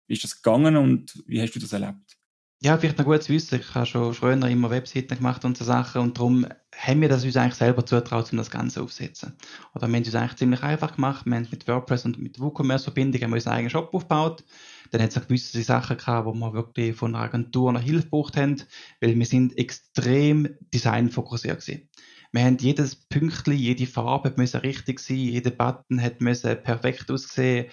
Wie 0.08 0.14
ist 0.14 0.24
das 0.24 0.42
gegangen 0.42 0.78
und 0.78 1.24
wie 1.28 1.42
hast 1.42 1.54
du 1.54 1.60
das 1.60 1.74
erlebt? 1.74 2.16
Ja, 2.62 2.78
vielleicht 2.78 2.98
noch 2.98 3.06
gut 3.06 3.22
zu 3.22 3.34
wissen. 3.34 3.60
Ich 3.60 3.76
habe 3.76 3.86
schon 3.86 4.14
früher 4.14 4.42
immer 4.48 4.70
Webseiten 4.70 5.16
gemacht 5.16 5.46
und 5.46 5.58
so 5.58 5.66
Sachen 5.66 6.02
und 6.02 6.18
darum 6.18 6.48
haben 6.76 7.02
wir 7.02 7.10
das 7.10 7.24
uns 7.24 7.38
eigentlich 7.38 7.56
selber 7.56 7.86
zutraut, 7.86 8.32
um 8.32 8.38
das 8.38 8.50
Ganze 8.50 8.82
aufzusetzen. 8.82 9.34
Oder 9.74 9.88
wir 9.88 9.98
haben 9.98 10.04
es 10.04 10.16
eigentlich 10.16 10.38
ziemlich 10.38 10.64
einfach 10.64 10.96
gemacht. 10.96 11.26
Wir 11.26 11.36
haben 11.36 11.48
mit 11.52 11.68
WordPress 11.68 12.06
und 12.06 12.18
mit 12.18 12.40
WooCommerce-Verbindung 12.40 13.34
unseren 13.34 13.54
eigenen 13.54 13.70
Shop 13.70 13.94
aufgebaut. 13.94 14.44
Dann 14.92 15.02
hat 15.02 15.10
es 15.10 15.18
auch 15.18 15.28
gewisse 15.28 15.62
Sachen 15.62 15.98
gehabt, 15.98 16.26
wo 16.26 16.34
wir 16.34 16.54
wirklich 16.54 16.96
von 16.96 17.14
einer 17.14 17.26
Agentur 17.26 17.72
noch 17.72 17.82
Hilfe 17.82 18.06
gebraucht 18.06 18.38
haben, 18.38 18.62
weil 19.02 19.16
wir 19.16 19.26
sind 19.26 19.58
extrem 19.58 20.50
designfokussiert 20.74 21.60
gewesen. 21.62 21.90
Wir 22.32 22.44
haben 22.44 22.58
jedes 22.58 22.96
Pünktchen, 22.96 23.54
jede 23.54 23.86
Farbe 23.86 24.34
müssen 24.36 24.60
richtig 24.60 25.00
sein, 25.00 25.18
jeder 25.18 25.52
Button 25.52 26.02
hat 26.02 26.20
müssen 26.20 26.62
perfekt 26.64 27.10
aussehen, 27.10 27.68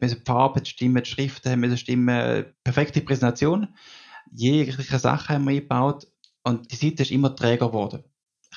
müssen 0.00 0.18
die 0.18 0.24
Farbe 0.24 0.64
stimmen, 0.64 1.02
die 1.02 1.10
Schriften 1.10 1.60
müssen 1.60 1.78
stimmen, 1.78 2.46
perfekte 2.64 3.00
Präsentation. 3.00 3.68
Jegliche 4.32 4.98
Sachen 4.98 5.34
haben 5.34 5.44
wir 5.44 5.52
eingebaut 5.52 6.06
und 6.44 6.70
die 6.70 6.76
Seite 6.76 7.02
ist 7.02 7.10
immer 7.10 7.34
träger 7.34 7.68
geworden. 7.68 8.04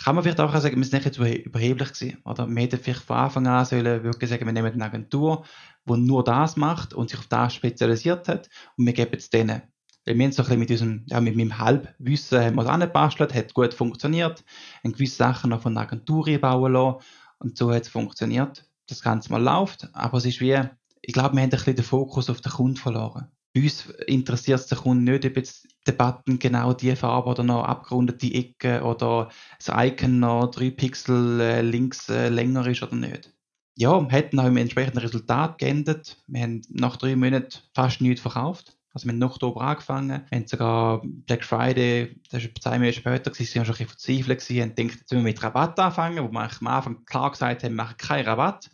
Kann 0.04 0.16
man 0.16 0.24
vielleicht 0.24 0.40
auch 0.40 0.56
sagen, 0.56 0.78
wir 0.78 0.86
sind 0.86 1.06
nicht 1.06 1.46
überheblich 1.46 1.94
gewesen, 1.94 2.18
oder? 2.26 2.48
Wir 2.48 2.64
hätten 2.64 2.80
vielleicht 2.80 3.04
von 3.04 3.18
Anfang 3.18 3.48
an 3.48 3.66
sollen 3.66 4.04
wirklich 4.04 4.30
sagen, 4.30 4.46
wir 4.46 4.54
nehmen 4.54 4.74
eine 4.74 4.86
Agentur, 4.86 5.46
die 5.86 5.98
nur 5.98 6.24
das 6.24 6.58
macht 6.58 6.94
und 6.94 7.10
sich 7.10 7.20
auf 7.20 7.28
das 7.28 7.54
spezialisiert 7.54 8.28
hat 8.28 8.50
und 8.76 8.88
wir 8.88 8.94
geben 8.94 9.16
es 9.16 9.30
denen. 9.30 9.62
Weil 10.06 10.18
wir 10.18 10.26
haben 10.26 10.32
so 10.32 10.44
ein 10.44 10.60
mit 10.60 10.72
unserem, 10.72 11.04
ja, 11.08 11.22
mit 11.22 11.36
meinem 11.36 11.58
Halbwissen 11.60 12.42
haben 12.42 12.56
wir 12.56 12.64
es 12.64 12.68
angebastelt, 12.68 13.34
hat 13.34 13.54
gut 13.54 13.74
funktioniert, 13.74 14.44
haben 14.84 14.94
gewisse 14.94 15.16
Sachen 15.16 15.52
noch 15.52 15.62
von 15.62 15.76
der 15.76 15.84
Agentur 15.84 16.26
bauen 16.40 16.74
lassen 16.74 16.98
und 17.38 17.58
so 17.58 17.72
hat 17.72 17.84
es 17.84 17.90
funktioniert. 17.90 18.66
Das 18.88 19.02
Ganze 19.02 19.32
mal 19.32 19.42
läuft, 19.42 19.90
aber 19.94 20.18
es 20.18 20.26
ist 20.26 20.42
wie, 20.42 20.60
ich 21.06 21.14
glaube, 21.14 21.36
wir 21.36 21.42
haben 21.42 21.48
ein 21.48 21.50
bisschen 21.50 21.76
den 21.76 21.86
Fokus 21.86 22.30
auf 22.30 22.42
den 22.42 22.52
Kunden 22.52 22.78
verloren. 22.78 23.28
Bei 23.54 23.62
uns 23.62 23.86
interessiert 24.08 24.62
es 24.62 24.68
den 24.68 24.80
Kunden 24.80 25.04
nicht, 25.04 25.26
ob 25.26 25.36
jetzt 25.36 25.68
der 25.86 25.92
Button 25.92 26.40
genau 26.40 26.74
die 26.74 26.96
Farbe 26.96 27.30
oder 27.30 27.44
noch 27.44 27.66
abgerundete 27.66 28.34
Ecke 28.34 28.82
oder 28.84 29.30
das 29.60 29.70
Icon 29.76 30.20
noch 30.20 30.48
drei 30.50 30.72
Pixel 30.72 31.40
äh, 31.40 31.62
links 31.62 32.10
äh, 32.10 32.30
länger 32.30 32.66
ist 32.66 32.82
oder 32.82 32.96
nicht. 32.96 33.32
Ja, 33.76 34.00
wir 34.00 34.10
hätten 34.10 34.40
auch 34.40 34.46
im 34.46 34.58
entsprechenden 34.58 35.00
Resultat 35.00 35.58
geendet. 35.58 36.24
Wir 36.28 36.42
haben 36.42 36.62
nach 36.70 36.98
drei 36.98 37.16
Monaten 37.16 37.60
fast 37.76 38.02
nichts 38.02 38.22
verkauft. 38.22 38.78
Also 38.94 39.08
wir 39.08 39.12
haben 39.12 39.20
noch 39.20 39.32
Oktober 39.32 39.62
angefangen, 39.62 40.24
wir 40.30 40.38
haben 40.38 40.48
sogar 40.48 41.02
Black 41.04 41.44
Friday, 41.44 42.22
das 42.30 42.44
war 42.44 42.50
zwei 42.62 42.78
Monate 42.78 42.94
später, 42.94 43.32
gewesen, 43.32 43.56
waren 43.56 43.66
schon 43.66 43.74
ein 43.74 43.88
bisschen 43.88 43.88
verzweifelt 43.88 44.50
und 44.50 44.76
gedacht, 44.76 45.00
jetzt 45.00 45.12
müssen 45.12 45.26
wir 45.26 45.32
mit 45.32 45.44
Rabatt 45.44 45.80
anfangen, 45.80 46.24
wo 46.24 46.32
wir 46.32 46.40
am 46.42 46.68
Anfang 46.68 47.04
klar 47.06 47.32
gesagt 47.32 47.64
haben, 47.64 47.72
wir 47.72 47.84
machen 47.84 47.98
keinen 47.98 48.26
Rabatt. 48.26 48.70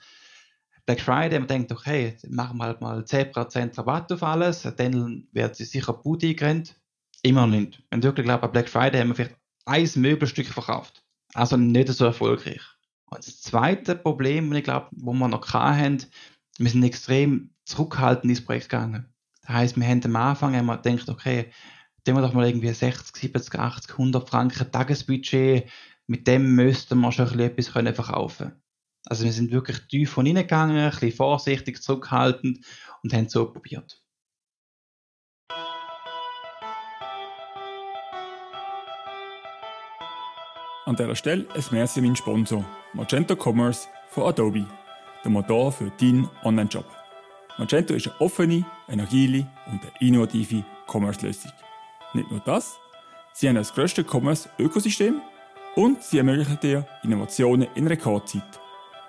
Black 0.89 1.01
Friday, 1.01 1.37
man 1.37 1.47
denkt, 1.47 1.71
okay, 1.71 2.17
machen 2.29 2.57
wir 2.57 2.63
halt 2.63 2.81
mal 2.81 3.01
10% 3.01 3.77
Rabatt 3.77 4.11
auf 4.11 4.23
alles, 4.23 4.63
dann 4.75 5.27
wird 5.31 5.55
sie 5.55 5.65
sicher 5.65 5.93
gut 5.93 6.23
eingerennt. 6.23 6.81
Immer 7.21 7.45
nicht. 7.45 7.83
Und 7.91 8.03
wirklich 8.03 8.25
glaube, 8.25 8.47
bei 8.47 8.53
Black 8.53 8.69
Friday 8.69 8.99
haben 8.99 9.09
wir 9.09 9.15
vielleicht 9.15 9.37
ein 9.67 9.87
Möbelstück 10.01 10.47
verkauft. 10.47 11.03
Also 11.35 11.57
nicht 11.57 11.89
so 11.89 12.05
erfolgreich. 12.05 12.61
Und 13.05 13.19
das 13.19 13.39
zweite 13.39 13.93
Problem, 13.93 14.51
ich 14.53 14.63
glaube, 14.63 14.87
wo 14.93 15.13
wir 15.13 15.27
noch 15.27 15.47
hatten, 15.53 16.07
wir 16.57 16.71
sind 16.71 16.81
extrem 16.81 17.51
zurückhaltend 17.65 18.31
ins 18.31 18.43
Projekt 18.43 18.69
gegangen. 18.69 19.13
Das 19.41 19.51
heisst, 19.51 19.77
wir 19.77 19.85
haben 19.85 20.03
am 20.03 20.15
Anfang 20.15 20.55
haben 20.55 20.65
wir 20.65 20.77
gedacht, 20.77 21.07
okay, 21.07 21.51
nehmen 22.07 22.17
wir 22.17 22.27
doch 22.27 22.33
mal 22.33 22.47
irgendwie 22.47 22.73
60, 22.73 23.15
70, 23.15 23.59
80, 23.59 23.91
100 23.91 24.27
Franken 24.27 24.71
Tagesbudget, 24.71 25.69
mit 26.07 26.25
dem 26.25 26.55
müssten 26.55 26.99
wir 26.99 27.11
schon 27.11 27.39
etwas 27.39 27.73
können 27.73 27.93
verkaufen 27.93 28.59
also 29.05 29.23
wir 29.23 29.31
sind 29.31 29.51
wirklich 29.51 29.79
tief 29.87 30.11
von 30.11 30.25
innen 30.25 30.43
gegangen, 30.43 30.77
ein 30.77 30.89
bisschen 30.91 31.11
vorsichtig, 31.11 31.81
zurückhaltend 31.81 32.65
und 33.03 33.13
haben 33.13 33.25
es 33.25 33.31
so 33.31 33.51
probiert. 33.51 34.01
An 40.85 40.95
dieser 40.95 41.15
Stelle 41.15 41.45
ein 41.53 41.63
Merci 41.71 41.99
an 41.99 42.05
meinen 42.05 42.15
Sponsor, 42.15 42.65
Magento 42.93 43.35
Commerce 43.35 43.87
von 44.09 44.23
Adobe, 44.23 44.65
der 45.23 45.31
Motor 45.31 45.71
für 45.71 45.91
deinen 45.91 46.27
Online-Job. 46.43 46.85
Magento 47.57 47.93
ist 47.93 48.07
eine 48.07 48.19
offene, 48.21 48.65
eine 48.87 49.03
agile 49.03 49.47
und 49.67 49.81
eine 49.81 49.91
innovative 49.99 50.65
Commerce-Lösung. 50.87 51.51
Nicht 52.13 52.31
nur 52.31 52.39
das, 52.39 52.77
sie 53.33 53.47
haben 53.47 53.55
das 53.55 53.73
grösste 53.73 54.03
Commerce-Ökosystem 54.03 55.21
und 55.75 56.01
sie 56.01 56.17
ermöglichen 56.17 56.59
dir 56.59 56.87
Innovationen 57.03 57.67
in 57.75 57.85
Rekordzeit 57.85 58.59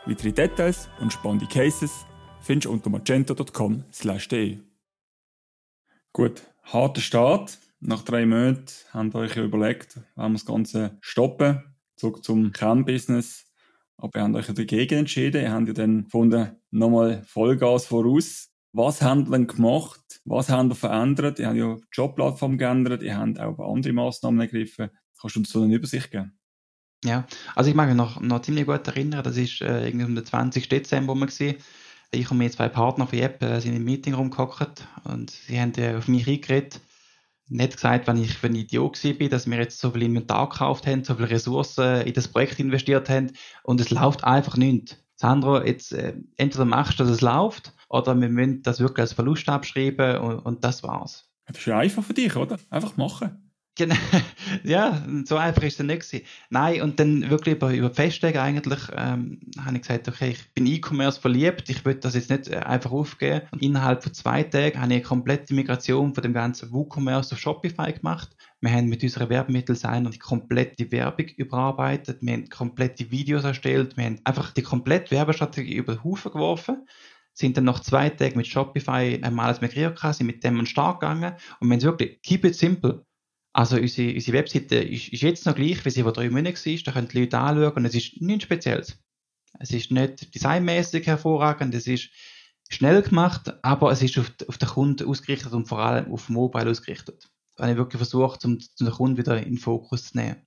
Weitere 0.07 0.33
Details 0.33 0.88
und 0.99 1.12
spannende 1.12 1.47
Cases 1.47 2.07
findest 2.40 2.64
du 2.64 2.73
unter 2.73 2.88
magento.com/de. 2.88 4.59
Gut, 6.12 6.42
harter 6.62 7.00
Start. 7.02 7.59
Nach 7.80 8.02
drei 8.02 8.25
Monaten 8.25 8.66
habt 8.92 9.14
ihr 9.14 9.19
euch 9.21 9.37
überlegt, 9.37 9.97
wollen 10.16 10.33
wir 10.33 10.38
das 10.38 10.47
Ganze 10.47 10.99
stoppen, 11.02 11.62
zurück 11.97 12.25
zum 12.25 12.52
Kernbusiness. 12.52 13.47
Aber 13.99 14.19
ihr 14.19 14.25
habt 14.25 14.35
euch 14.37 14.47
dagegen 14.47 15.00
entschieden. 15.00 15.42
Ihr 15.42 15.52
habt 15.52 15.69
ja 15.69 15.75
dann 15.75 16.04
gefunden, 16.04 16.57
nochmal 16.71 17.23
Vollgas 17.25 17.85
voraus. 17.85 18.49
Was 18.73 19.02
habt 19.02 19.28
ihr 19.28 19.33
denn 19.33 19.47
gemacht? 19.47 20.23
Was 20.25 20.49
habt 20.49 20.73
ihr 20.73 20.76
verändert? 20.76 21.38
Ihr 21.38 21.47
habt 21.49 21.57
ja 21.59 21.75
die 21.75 21.85
Jobplattform 21.92 22.57
geändert. 22.57 23.02
Ihr 23.02 23.19
habt 23.19 23.38
auch 23.38 23.59
andere 23.59 23.92
Massnahmen 23.92 24.40
ergriffen. 24.40 24.90
Kannst 25.21 25.37
du 25.37 25.40
uns 25.40 25.50
so 25.50 25.62
eine 25.62 25.75
Übersicht 25.75 26.11
geben? 26.11 26.40
Ja, 27.04 27.26
also 27.54 27.71
ich 27.71 27.76
mag 27.76 27.88
mich 27.88 27.97
noch, 27.97 28.21
noch 28.21 28.42
ziemlich 28.42 28.66
gut 28.66 28.87
erinnern. 28.87 29.23
Das 29.23 29.37
ist 29.37 29.62
äh, 29.62 29.87
irgendwie 29.87 30.04
um 30.04 30.14
den 30.14 30.25
20. 30.25 30.69
Dezember 30.69 31.12
rum 31.12 31.21
gewesen. 31.21 31.57
Ich 32.11 32.30
und 32.30 32.38
meine 32.38 32.50
zwei 32.50 32.69
Partner 32.69 33.07
von 33.07 33.19
Jepp 33.19 33.42
äh, 33.42 33.61
sind 33.61 33.75
im 33.75 33.85
Meeting 33.85 34.14
rumgehockt 34.14 34.87
und 35.04 35.30
sie 35.30 35.61
haben 35.61 35.73
äh, 35.76 35.95
auf 35.97 36.09
mich 36.09 36.28
eingeredet 36.28 36.80
nicht 37.50 37.75
gesagt, 37.75 38.07
wenn 38.07 38.16
ich 38.16 38.38
für 38.38 38.47
ein 38.47 38.54
Idiot 38.54 39.02
war, 39.04 39.28
dass 39.28 39.50
wir 39.50 39.59
jetzt 39.59 39.80
so 39.80 39.90
viel 39.90 40.02
Inventar 40.02 40.49
gekauft 40.49 40.87
haben, 40.87 41.04
so 41.04 41.14
viele 41.16 41.30
Ressourcen 41.30 42.02
in 42.02 42.14
das 42.14 42.28
Projekt 42.28 42.61
investiert 42.61 43.09
haben 43.09 43.33
und 43.64 43.80
es 43.80 43.90
läuft 43.90 44.25
einfach 44.25 44.57
nicht. 44.57 45.02
Sandro, 45.16 45.62
jetzt 45.62 45.92
äh, 45.92 46.14
entweder 46.37 46.64
machst 46.64 46.99
du, 46.99 47.04
dass 47.04 47.12
es 47.12 47.21
läuft, 47.21 47.75
oder 47.88 48.19
wir 48.19 48.28
müssen 48.28 48.62
das 48.62 48.80
wirklich 48.80 49.02
als 49.02 49.12
Verlust 49.12 49.49
abschreiben 49.49 50.19
und, 50.19 50.38
und 50.38 50.64
das 50.64 50.83
war's. 50.83 51.28
Das 51.47 51.59
ist 51.59 51.66
ja 51.66 51.78
einfach 51.78 52.04
für 52.04 52.14
dich, 52.14 52.37
oder? 52.37 52.57
Einfach 52.71 52.97
machen. 52.97 53.50
Genau. 53.77 53.95
ja, 54.65 55.03
so 55.25 55.37
einfach 55.37 55.62
ist 55.62 55.81
es 55.81 55.87
nicht. 55.87 56.27
Nein, 56.50 56.83
und 56.83 56.99
dann 56.99 57.31
wirklich 57.31 57.55
über, 57.55 57.73
über 57.73 57.91
Festtage 57.91 58.41
eigentlich 58.41 58.81
ähm, 58.97 59.41
habe 59.59 59.77
ich 59.77 59.83
gesagt, 59.83 60.09
okay, 60.09 60.31
ich 60.31 60.53
bin 60.53 60.67
E-Commerce 60.67 61.21
verliebt, 61.21 61.69
ich 61.71 61.85
will 61.85 61.95
das 61.95 62.15
jetzt 62.15 62.31
nicht 62.31 62.49
äh, 62.49 62.57
einfach 62.57 62.91
aufgeben. 62.91 63.47
Und 63.53 63.62
innerhalb 63.62 64.03
von 64.03 64.12
zwei 64.12 64.43
Tagen 64.43 64.81
habe 64.81 64.93
ich 64.93 64.99
eine 64.99 65.03
komplette 65.03 65.55
Migration 65.55 66.15
von 66.15 66.23
dem 66.23 66.35
ganzen 66.35 66.73
WooCommerce 66.73 67.33
auf 67.33 67.39
Shopify 67.39 67.93
gemacht. 67.93 68.37
Wir 68.61 68.73
haben 68.73 68.89
mit 68.89 69.03
unserer 69.03 69.31
Werbemittelseiner 69.31 70.11
die 70.11 70.19
komplette 70.19 70.91
Werbung 70.93 71.29
überarbeitet, 71.37 72.19
wir 72.21 72.35
haben 72.35 72.50
komplette 72.50 73.11
Videos 73.11 73.45
erstellt, 73.45 73.97
wir 73.97 74.05
haben 74.05 74.21
einfach 74.25 74.53
die 74.53 74.62
komplette 74.62 75.12
Werbestrategie 75.12 75.77
über 75.77 75.95
den 75.95 76.05
Haufen 76.05 76.33
geworfen 76.33 76.87
sind 77.33 77.57
dann 77.57 77.65
nach 77.65 77.81
zwei 77.81 78.11
Tagen 78.11 78.37
mit 78.37 78.47
Shopify 78.47 79.19
einmal 79.23 79.47
als 79.47 79.61
migriert, 79.62 79.99
sind 79.99 80.27
mit 80.27 80.45
dem 80.45 80.67
stark 80.67 81.00
gegangen 81.00 81.35
und 81.61 81.69
wir 81.69 81.77
haben 81.77 81.83
wirklich 81.83 82.21
keep 82.23 82.45
it 82.45 82.55
simple. 82.55 83.07
Also 83.52 83.76
unsere, 83.76 84.14
unsere 84.14 84.38
Webseite 84.38 84.76
ist, 84.76 85.09
ist, 85.09 85.23
jetzt 85.23 85.47
noch 85.47 85.57
gleich, 85.57 85.85
wie 85.85 85.90
sie 85.90 86.02
vor 86.02 86.12
drei 86.12 86.30
Monaten 86.30 86.54
war. 86.54 86.83
Da 86.85 86.92
können 86.92 87.09
die 87.09 87.21
Leute 87.21 87.38
anschauen 87.38 87.85
es 87.85 87.95
ist 87.95 88.21
nichts 88.21 88.45
Spezielles. 88.45 88.99
Es 89.59 89.73
ist 89.73 89.90
nicht 89.90 90.35
designmäßig 90.35 91.07
hervorragend, 91.07 91.75
es 91.75 91.87
ist 91.87 92.11
schnell 92.69 93.02
gemacht, 93.02 93.52
aber 93.62 93.90
es 93.90 94.00
ist 94.00 94.16
auf, 94.19 94.33
auf 94.47 94.59
den 94.59 94.69
Kunden 94.69 95.09
ausgerichtet 95.09 95.52
und 95.52 95.66
vor 95.66 95.80
allem 95.80 96.12
auf 96.12 96.28
Mobile 96.28 96.71
ausgerichtet. 96.71 97.28
Da 97.57 97.64
habe 97.64 97.73
ich 97.73 97.78
wirklich 97.78 97.99
versucht, 97.99 98.45
um, 98.45 98.52
um 98.52 98.87
den 98.87 98.90
Kunden 98.90 99.19
wieder 99.19 99.37
in 99.38 99.54
den 99.54 99.59
Fokus 99.59 100.11
zu 100.11 100.19
nehmen. 100.19 100.47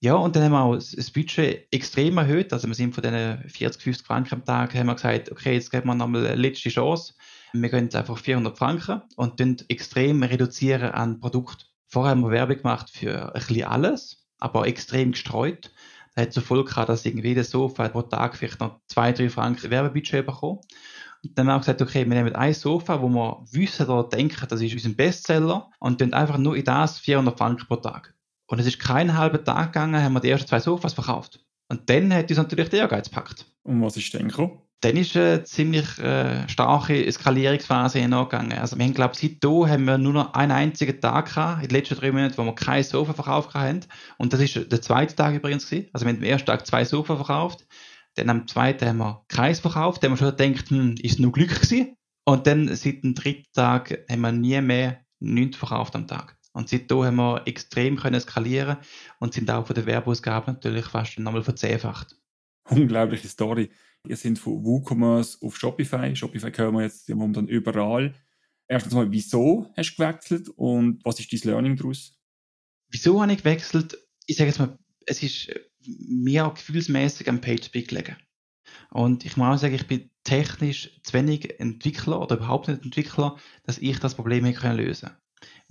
Ja, 0.00 0.14
und 0.14 0.36
dann 0.36 0.44
haben 0.44 0.52
wir 0.52 0.62
auch 0.62 0.76
das 0.76 1.10
Budget 1.10 1.66
extrem 1.70 2.18
erhöht. 2.18 2.52
Also 2.52 2.68
wir 2.68 2.74
sind 2.74 2.94
von 2.94 3.02
diesen 3.02 3.48
40, 3.48 3.82
50 3.82 4.06
Franken 4.06 4.34
am 4.34 4.44
Tag, 4.44 4.74
haben 4.74 4.86
wir 4.86 4.94
gesagt, 4.94 5.30
okay, 5.30 5.54
jetzt 5.54 5.70
geben 5.70 5.88
wir 5.88 5.94
nochmal 5.94 6.26
eine 6.26 6.36
letzte 6.36 6.70
Chance. 6.70 7.14
Wir 7.52 7.68
gehen 7.68 7.84
jetzt 7.84 7.96
einfach 7.96 8.18
400 8.18 8.56
Franken 8.56 9.02
und 9.16 9.38
dann 9.40 9.56
extrem 9.68 10.22
reduzieren 10.22 10.92
an 10.92 11.20
Produkt. 11.20 11.71
Vorher 11.92 12.12
haben 12.12 12.22
wir 12.22 12.30
Werbung 12.30 12.56
gemacht 12.56 12.88
für 12.88 13.26
ein 13.26 13.32
bisschen 13.34 13.64
alles, 13.64 14.24
aber 14.38 14.66
extrem 14.66 15.12
gestreut. 15.12 15.70
Da 16.14 16.22
hat 16.22 16.32
zur 16.32 16.42
Folge 16.42 16.70
gehabt, 16.70 16.88
dass 16.88 17.04
irgendwie 17.04 17.28
jedes 17.28 17.50
Sofa 17.50 17.86
pro 17.90 18.00
Tag 18.00 18.34
vielleicht 18.34 18.60
noch 18.60 18.80
zwei, 18.86 19.12
drei 19.12 19.28
Franken 19.28 19.70
Werbebudget 19.70 20.24
bekommen. 20.24 20.60
Und 21.22 21.38
dann 21.38 21.48
haben 21.48 21.56
wir 21.56 21.58
gesagt, 21.60 21.82
okay, 21.82 22.08
wir 22.08 22.14
nehmen 22.14 22.34
ein 22.34 22.54
Sofa, 22.54 23.02
wo 23.02 23.10
wir 23.10 23.44
wissen 23.50 23.90
oder 23.90 24.08
denken, 24.08 24.46
das 24.48 24.62
ist 24.62 24.72
unser 24.72 24.88
Bestseller 24.88 25.70
und 25.80 26.00
dann 26.00 26.14
einfach 26.14 26.38
nur 26.38 26.56
in 26.56 26.64
das 26.64 26.98
400 26.98 27.36
Franken 27.36 27.66
pro 27.66 27.76
Tag. 27.76 28.14
Und 28.46 28.58
es 28.58 28.66
ist 28.66 28.78
keinen 28.78 29.18
halben 29.18 29.44
Tag 29.44 29.74
gegangen, 29.74 30.02
haben 30.02 30.14
wir 30.14 30.20
die 30.20 30.30
ersten 30.30 30.48
zwei 30.48 30.60
Sofas 30.60 30.94
verkauft. 30.94 31.44
Und 31.68 31.90
dann 31.90 32.14
hat 32.14 32.30
uns 32.30 32.38
natürlich 32.38 32.70
der 32.70 32.80
Ehrgeiz 32.80 33.10
gepackt. 33.10 33.44
Und 33.64 33.82
was 33.82 33.98
ist 33.98 34.14
denn 34.14 34.28
gekommen? 34.28 34.61
Dann 34.82 34.96
ist 34.96 35.16
eine 35.16 35.44
ziemlich 35.44 35.96
äh, 36.00 36.48
starke 36.48 37.06
Eskalierungsphase 37.06 38.00
hingegangen. 38.00 38.58
Also 38.58 38.76
wir 38.76 38.84
haben, 38.84 38.94
glaube 38.94 39.14
ich, 39.14 39.20
seitdem 39.20 39.68
haben 39.68 39.84
wir 39.84 39.96
nur 39.96 40.12
noch 40.12 40.34
einen 40.34 40.50
einzigen 40.50 41.00
Tag 41.00 41.26
gehabt, 41.26 41.62
in 41.62 41.68
den 41.68 41.76
letzten 41.76 41.94
drei 41.94 42.10
Monaten, 42.10 42.36
wo 42.36 42.44
wir 42.44 42.54
kein 42.54 42.82
Sofa 42.82 43.14
verkauft 43.14 43.54
haben. 43.54 43.80
Und 44.18 44.32
das 44.32 44.40
ist 44.40 44.72
der 44.72 44.82
zweite 44.82 45.14
Tag 45.14 45.34
übrigens 45.34 45.70
gewesen. 45.70 45.88
Also 45.92 46.04
wir 46.04 46.12
haben 46.12 46.18
am 46.18 46.24
ersten 46.24 46.46
Tag 46.46 46.66
zwei 46.66 46.84
Sofa 46.84 47.14
verkauft. 47.14 47.64
Dann 48.16 48.28
am 48.28 48.48
zweiten 48.48 48.86
haben 48.86 48.98
wir 48.98 49.24
keins 49.28 49.60
verkauft. 49.60 50.02
Dann 50.02 50.10
haben 50.10 50.18
wir 50.18 50.26
schon 50.26 50.36
gedacht, 50.36 50.70
hm, 50.70 50.96
ist 51.00 51.20
nur 51.20 51.30
Glück 51.30 51.54
gewesen. 51.54 51.96
Und 52.24 52.48
dann 52.48 52.74
seit 52.74 53.04
dem 53.04 53.14
dritten 53.14 53.52
Tag 53.52 53.96
haben 54.10 54.20
wir 54.20 54.32
nie 54.32 54.60
mehr 54.60 55.00
nichts 55.20 55.58
verkauft 55.58 55.94
am 55.94 56.08
Tag. 56.08 56.36
Und 56.54 56.68
seitdem 56.68 57.04
haben 57.04 57.16
wir 57.16 57.42
extrem 57.46 57.96
können 57.96 58.20
skalieren 58.20 58.78
und 59.20 59.32
sind 59.32 59.48
auch 59.48 59.64
von 59.64 59.74
der 59.74 59.86
Werbeausgabe 59.86 60.50
natürlich 60.50 60.86
fast 60.86 61.20
nochmal 61.20 61.44
verzehnfacht. 61.44 62.16
Unglaubliche 62.70 63.28
Story. 63.28 63.70
Ihr 64.06 64.16
sind 64.16 64.38
von 64.38 64.64
WooCommerce 64.64 65.38
auf 65.42 65.56
Shopify. 65.56 66.14
Shopify 66.14 66.50
hören 66.52 66.74
wir 66.74 66.82
jetzt 66.82 67.08
momentan 67.08 67.48
überall. 67.48 68.14
Erstens 68.68 68.94
mal, 68.94 69.10
wieso 69.10 69.72
hast 69.76 69.92
du 69.92 69.96
gewechselt 69.96 70.48
und 70.48 71.04
was 71.04 71.20
ist 71.20 71.32
dein 71.32 71.50
Learning 71.50 71.76
daraus? 71.76 72.18
Wieso 72.88 73.20
habe 73.20 73.32
ich 73.32 73.38
gewechselt? 73.38 73.98
Ich 74.26 74.36
sage 74.36 74.48
jetzt 74.48 74.58
mal, 74.58 74.78
es 75.06 75.22
ist 75.22 75.50
mir 75.84 76.46
auch 76.46 76.54
gefühlsmäßig 76.54 77.28
am 77.28 77.40
PageSpeak 77.40 77.88
gelegen. 77.88 78.16
Und 78.90 79.24
ich 79.24 79.36
muss 79.36 79.46
auch 79.46 79.58
sagen, 79.58 79.74
ich 79.74 79.86
bin 79.86 80.10
technisch 80.24 81.00
zu 81.02 81.12
wenig 81.14 81.58
Entwickler 81.60 82.20
oder 82.20 82.36
überhaupt 82.36 82.68
nicht 82.68 82.84
Entwickler, 82.84 83.38
dass 83.64 83.78
ich 83.78 83.98
das 83.98 84.14
Problem 84.14 84.44
hier 84.44 84.72
lösen 84.72 85.08
kann. 85.08 85.21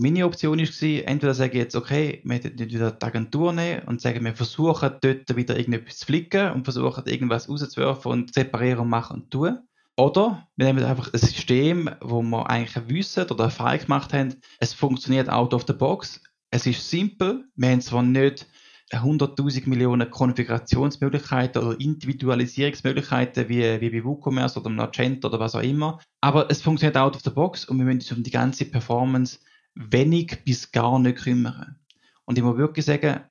Meine 0.04 0.26
Option 0.26 0.58
war, 0.58 1.08
entweder 1.08 1.36
sage 1.36 1.52
ich 1.52 1.58
jetzt, 1.60 1.76
okay, 1.76 2.22
wir 2.24 2.34
hätten 2.34 2.58
wieder 2.58 2.90
die 2.90 3.06
Agentur 3.06 3.54
nehmen 3.54 3.84
und 3.84 4.02
sagen, 4.02 4.26
wir 4.26 4.34
versuchen 4.34 4.94
dort 5.00 5.36
wieder 5.36 5.56
irgendetwas 5.56 6.00
zu 6.00 6.08
flicken 6.08 6.54
und 6.54 6.64
versuchen 6.64 7.06
irgendwas 7.06 7.48
rauszuwerfen 7.48 8.12
und 8.12 8.34
separieren 8.34 8.80
und 8.80 8.90
machen 8.90 9.22
und 9.22 9.30
tun. 9.30 9.60
Oder 9.98 10.48
wir 10.56 10.66
nehmen 10.66 10.84
einfach 10.84 11.14
ein 11.14 11.20
System, 11.20 11.88
wo 12.02 12.24
wir 12.24 12.50
eigentlich 12.50 12.90
wissen 12.90 13.30
oder 13.30 13.44
Erfahrung 13.44 13.78
gemacht 13.78 14.12
haben, 14.12 14.34
es 14.60 14.74
funktioniert 14.74 15.30
out 15.30 15.54
of 15.54 15.66
the 15.68 15.74
box. 15.74 16.20
Es 16.50 16.66
ist 16.66 16.90
simpel. 16.90 17.46
Wir 17.56 17.70
haben 17.70 17.82
zwar 17.82 18.02
nicht 18.02 18.48
100.000 18.90 19.70
Millionen 19.70 20.10
Konfigurationsmöglichkeiten 20.10 21.62
oder 21.62 21.80
Individualisierungsmöglichkeiten 21.80 23.50
wie, 23.50 23.80
wie 23.80 23.90
bei 23.92 24.04
WooCommerce 24.04 24.60
oder 24.62 24.72
Magento 24.72 25.28
oder 25.28 25.40
was 25.40 25.54
auch 25.54 25.62
immer. 25.62 26.00
Aber 26.22 26.50
es 26.50 26.64
funktioniert 26.64 26.98
out 26.98 27.16
of 27.16 27.22
the 27.24 27.30
box 27.30 27.66
und 27.66 27.78
wir 27.78 27.86
müssen 27.86 28.00
uns 28.00 28.12
um 28.12 28.24
die 28.24 28.32
ganze 28.32 28.66
Performance 28.66 29.38
wenig 29.76 30.44
bis 30.46 30.72
gar 30.72 31.00
nicht 31.00 31.20
kümmern. 31.20 31.80
Und 32.26 32.38
ich 32.38 32.44
muss 32.44 32.58
wirklich 32.58 32.86
sagen, 32.86 33.22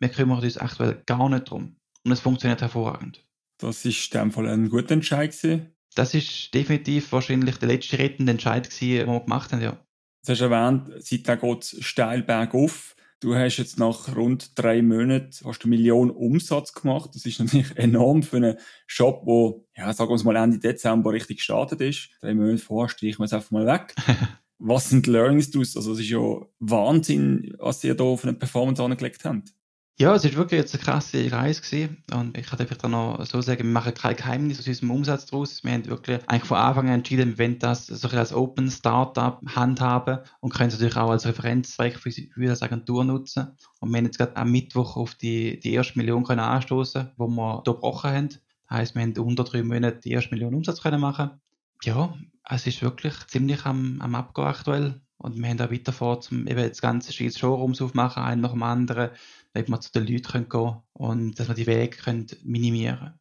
wir 0.00 0.08
kümmern 0.08 0.42
uns 0.42 0.58
aktuell 0.58 1.02
gar 1.06 1.28
nicht 1.28 1.50
drum. 1.50 1.76
Und 2.04 2.12
es 2.12 2.20
funktioniert 2.20 2.60
hervorragend. 2.60 3.24
Das 3.58 3.84
ist 3.84 4.14
in 4.14 4.20
dem 4.20 4.32
Fall 4.32 4.48
ein 4.48 4.68
guter 4.68 4.92
Entscheid 4.92 5.32
gewesen. 5.32 5.74
Das 5.94 6.14
ist 6.14 6.54
definitiv 6.54 7.10
wahrscheinlich 7.12 7.56
der 7.56 7.68
letzte 7.68 7.98
rettende 7.98 8.32
Entscheid 8.32 8.70
gewesen, 8.70 9.06
den 9.06 9.08
wir 9.08 9.20
gemacht 9.20 9.52
haben, 9.52 9.62
ja. 9.62 9.84
Du 10.24 10.32
hast 10.32 10.40
erwähnt, 10.40 10.90
seitdem 10.98 11.40
geht 11.40 11.62
es 11.62 11.84
steil 11.84 12.22
bergauf. 12.22 12.94
Du 13.20 13.34
hast 13.34 13.56
jetzt 13.56 13.78
nach 13.80 14.14
rund 14.14 14.56
drei 14.56 14.80
Monaten 14.80 15.30
hast 15.44 15.64
du 15.64 15.68
Millionen 15.68 16.12
Umsatz 16.12 16.72
gemacht. 16.72 17.10
Das 17.14 17.26
ist 17.26 17.40
natürlich 17.40 17.76
enorm 17.76 18.22
für 18.22 18.36
einen 18.36 18.58
Shop, 18.86 19.22
wo, 19.24 19.66
ja, 19.76 19.92
sagen 19.92 20.10
wir 20.10 20.24
mal 20.24 20.36
Ende 20.36 20.58
Dezember 20.58 21.12
richtig 21.12 21.38
gestartet 21.38 21.80
ist. 21.80 22.10
Drei 22.20 22.34
Monate 22.34 22.58
vorher 22.58 22.88
streichen 22.88 23.18
wir 23.18 23.24
es 23.24 23.32
einfach 23.32 23.50
mal 23.50 23.66
weg. 23.66 23.94
was 24.58 24.88
sind 24.88 25.06
Learnings 25.06 25.50
daraus? 25.50 25.76
Also 25.76 25.92
es 25.92 26.00
ist 26.00 26.10
ja 26.10 26.20
Wahnsinn, 26.58 27.54
was 27.58 27.82
ihr 27.84 27.94
da 27.94 28.04
auf 28.04 28.24
eine 28.24 28.34
Performance 28.34 28.82
angelegt 28.82 29.24
habt. 29.24 29.54
Ja, 30.00 30.14
es 30.14 30.24
ist 30.24 30.36
wirklich 30.36 30.60
jetzt 30.60 30.72
eine 30.74 30.84
krasse 30.84 31.32
Reise 31.32 31.60
gewesen. 31.60 32.04
Und 32.12 32.38
ich 32.38 32.46
kann 32.46 32.60
einfach 32.60 32.76
dann 32.76 32.92
noch 32.92 33.24
so 33.26 33.40
sagen, 33.40 33.64
wir 33.64 33.72
machen 33.72 33.94
kein 33.94 34.14
Geheimnis 34.14 34.60
aus 34.60 34.68
unserem 34.68 34.92
Umsatz 34.92 35.26
daraus. 35.26 35.64
Wir 35.64 35.72
haben 35.72 35.86
wirklich 35.86 36.20
eigentlich 36.28 36.44
von 36.44 36.56
Anfang 36.56 36.86
an 36.86 36.94
entschieden, 36.94 37.36
wir 37.36 37.38
wollen 37.44 37.58
das 37.58 37.86
so 37.86 38.06
als 38.06 38.32
Open 38.32 38.70
Startup 38.70 39.40
handhaben 39.44 40.20
und 40.38 40.54
können 40.54 40.68
es 40.68 40.74
natürlich 40.74 40.96
auch 40.96 41.10
als 41.10 41.26
Referenzprojekt 41.26 41.98
für, 41.98 42.46
das 42.46 42.62
Agentur 42.62 43.04
nutzen. 43.04 43.56
Und 43.80 43.90
wir 43.90 43.98
haben 43.98 44.04
jetzt 44.04 44.18
gerade 44.18 44.36
am 44.36 44.52
Mittwoch 44.52 44.96
auf 44.96 45.16
die, 45.16 45.58
die 45.58 45.72
erste 45.72 45.98
Million 45.98 46.22
können 46.22 46.40
anstoßen, 46.40 47.10
wo 47.16 47.26
wir 47.26 47.62
hier 47.64 47.74
gebrochen 47.74 48.10
haben. 48.10 48.28
Das 48.28 48.38
heisst, 48.70 48.94
wir 48.94 49.02
haben 49.02 49.18
unter 49.18 49.42
drei 49.42 49.64
Monaten 49.64 50.00
die 50.04 50.12
erste 50.12 50.32
Million 50.32 50.54
Umsatz 50.54 50.80
können 50.80 51.00
machen. 51.00 51.40
Ja, 51.82 52.14
es 52.48 52.66
ist 52.66 52.82
wirklich 52.82 53.14
ziemlich 53.26 53.64
am, 53.64 54.00
am 54.00 54.14
Abgehen 54.14 54.46
aktuell. 54.46 55.00
Und 55.16 55.36
wir 55.36 55.48
haben 55.48 55.56
da 55.56 55.70
weiter 55.70 55.92
vor, 55.92 56.20
zum 56.20 56.46
eben 56.46 56.68
das 56.68 56.80
ganze 56.80 57.12
Scheiß 57.12 57.38
Showrooms 57.38 57.82
aufmachen, 57.82 58.22
einen 58.22 58.40
nach 58.40 58.52
dem 58.52 58.62
anderen. 58.62 59.10
damit 59.52 59.68
wir 59.68 59.80
zu 59.80 59.92
den 59.92 60.06
Leuten 60.06 60.32
gehen 60.32 60.48
können 60.48 60.76
und 60.92 61.38
dass 61.38 61.48
wir 61.48 61.54
die 61.54 61.66
Wege 61.66 61.96
können 61.96 62.26
minimieren 62.44 62.98
können. 62.98 63.14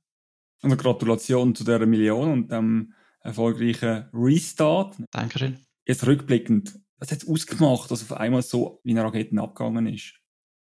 Also 0.62 0.77
Gratulation 0.77 1.55
zu 1.55 1.63
dieser 1.63 1.86
Million 1.86 2.31
und 2.31 2.51
dem 2.51 2.93
erfolgreichen 3.22 4.05
Restart. 4.13 4.96
Dankeschön. 5.12 5.57
Jetzt 5.86 6.05
rückblickend, 6.05 6.79
was 6.98 7.12
hat 7.12 7.24
es 7.24 7.27
ausgemacht, 7.27 7.89
dass 7.91 8.03
auf 8.03 8.17
einmal 8.17 8.41
so 8.41 8.81
wie 8.84 8.91
eine 8.91 9.03
Rakete 9.03 9.39
abgegangen 9.39 9.88
ist? 9.88 10.13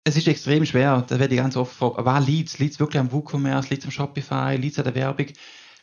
Es 0.03 0.17
ist 0.17 0.27
extrem 0.27 0.65
schwer, 0.65 1.05
da 1.07 1.19
werde 1.19 1.35
ich 1.35 1.41
ganz 1.41 1.55
oft 1.55 1.75
fragen, 1.75 2.03
was 2.03 2.25
liegt 2.25 2.57
Liegt 2.57 2.73
es 2.73 2.79
wirklich 2.79 2.99
am 2.99 3.11
WooCommerce, 3.11 3.69
liegt 3.69 3.83
es 3.83 3.85
am 3.85 3.91
Shopify, 3.91 4.55
liegt 4.55 4.73
es 4.73 4.79
an 4.79 4.85
der 4.85 4.95
Werbung? 4.95 5.27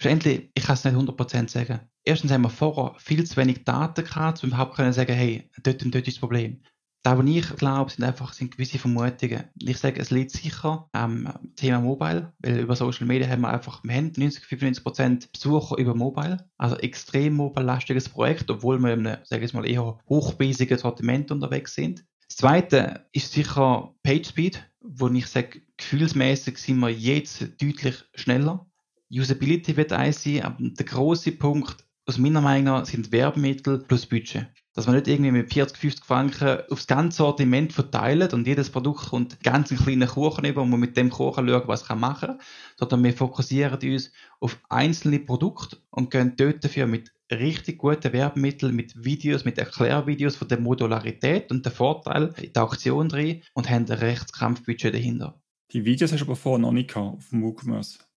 Schlussendlich, 0.00 0.50
ich 0.55 0.64
kann 0.64 0.75
es 0.75 0.85
nicht 0.85 0.95
100% 0.95 1.49
sagen. 1.49 1.81
Erstens 2.05 2.31
haben 2.31 2.43
wir 2.43 2.50
vorher 2.50 2.95
viel 2.99 3.25
zu 3.25 3.37
wenig 3.37 3.64
Daten 3.64 4.05
gehabt, 4.05 4.43
um 4.45 4.50
überhaupt 4.50 4.76
können 4.76 4.93
sagen, 4.93 5.12
hey, 5.12 5.50
dort 5.62 5.83
und 5.85 5.93
dort 5.93 6.07
ist 6.07 6.17
das 6.17 6.21
Problem. 6.21 6.61
Da, 7.02 7.19
was 7.19 7.26
ich 7.26 7.57
glaube, 7.57 7.90
sind 7.90 8.05
einfach 8.05 8.33
sind 8.33 8.52
gewisse 8.52 8.78
Vermutungen. 8.78 9.45
Ich 9.61 9.78
sage, 9.78 10.00
es 10.00 10.11
liegt 10.11 10.31
sicher 10.31 10.88
am 10.93 11.33
Thema 11.57 11.81
Mobile, 11.81 12.33
weil 12.38 12.61
über 12.61 12.76
Social 12.76 13.07
Media 13.07 13.28
haben 13.28 13.43
wir 13.43 13.50
einfach, 13.50 13.83
wir 13.83 13.95
haben 13.95 14.12
90, 14.17 14.45
95% 14.45 15.33
Besucher 15.33 15.78
über 15.78 15.95
Mobile. 15.95 16.49
Also 16.59 16.76
extrem 16.76 17.35
mobile-lastiges 17.35 18.09
Projekt, 18.09 18.50
obwohl 18.50 18.78
wir 18.78 18.93
in 18.93 19.07
einem, 19.07 19.25
sage 19.25 19.45
ich 19.45 19.52
mal, 19.52 19.69
eher 19.69 19.99
hochpreisigen 20.09 20.78
Sortiment 20.78 21.31
unterwegs 21.31 21.75
sind. 21.75 22.05
Das 22.28 22.37
zweite 22.37 23.07
ist 23.12 23.33
sicher 23.33 23.95
PageSpeed, 24.02 24.64
wo 24.81 25.09
ich 25.09 25.26
sage, 25.26 25.62
gefühlsmäßig 25.76 26.59
sind 26.59 26.78
wir 26.78 26.90
jetzt 26.90 27.43
deutlich 27.61 28.05
schneller. 28.14 28.67
Usability 29.10 29.76
wird 29.76 29.92
eins 29.92 30.22
sein, 30.22 30.42
aber 30.42 30.56
der 30.60 30.86
große 30.86 31.32
Punkt 31.32 31.84
aus 32.08 32.18
meiner 32.18 32.40
Meinung 32.40 32.64
nach 32.64 32.86
sind 32.86 33.12
Werbemittel 33.12 33.80
plus 33.80 34.06
Budget. 34.06 34.46
Dass 34.72 34.86
man 34.86 34.96
nicht 34.96 35.08
irgendwie 35.08 35.30
mit 35.30 35.52
40, 35.52 35.76
50 35.76 36.04
Franken 36.04 36.60
aufs 36.70 36.86
ganze 36.86 37.18
Sortiment 37.18 37.72
verteilt 37.72 38.32
und 38.32 38.46
jedes 38.46 38.70
Produkt 38.70 39.10
kommt 39.10 39.42
ganz 39.42 39.70
einen 39.70 39.80
kleinen 39.80 40.08
Kuchen 40.08 40.44
über 40.46 40.62
und 40.62 40.70
man 40.70 40.80
mit 40.80 40.96
dem 40.96 41.10
Kuchen 41.10 41.48
schaut, 41.48 41.68
was 41.68 41.88
man 41.88 42.00
machen 42.00 42.28
kann, 42.28 42.40
sondern 42.78 43.04
wir 43.04 43.12
fokussieren 43.12 43.78
uns 43.92 44.12
auf 44.40 44.58
einzelne 44.68 45.18
Produkte 45.18 45.78
und 45.90 46.10
gehen 46.10 46.34
dort 46.36 46.64
dafür 46.64 46.86
mit 46.86 47.12
richtig 47.30 47.78
guten 47.78 48.12
Werbemitteln, 48.12 48.74
mit 48.74 49.04
Videos, 49.04 49.44
mit 49.44 49.58
Erklärvideos 49.58 50.36
von 50.36 50.48
der 50.48 50.60
Modularität 50.60 51.50
und 51.50 51.64
der 51.64 51.72
Vorteil 51.72 52.32
in 52.40 52.52
der 52.52 52.62
Aktion 52.62 53.08
drin 53.08 53.42
und 53.52 53.68
haben 53.68 53.84
ein 53.86 53.98
Rechtskampfbudget 53.98 54.94
dahinter. 54.94 55.42
Die 55.72 55.84
Videos 55.84 56.12
hast 56.12 56.20
du 56.20 56.24
aber 56.24 56.36
vorher 56.36 56.60
noch 56.60 56.72
nicht 56.72 56.94
gehabt 56.94 57.18
auf 57.18 57.28
dem 57.28 57.42
WooCommerce. 57.42 58.07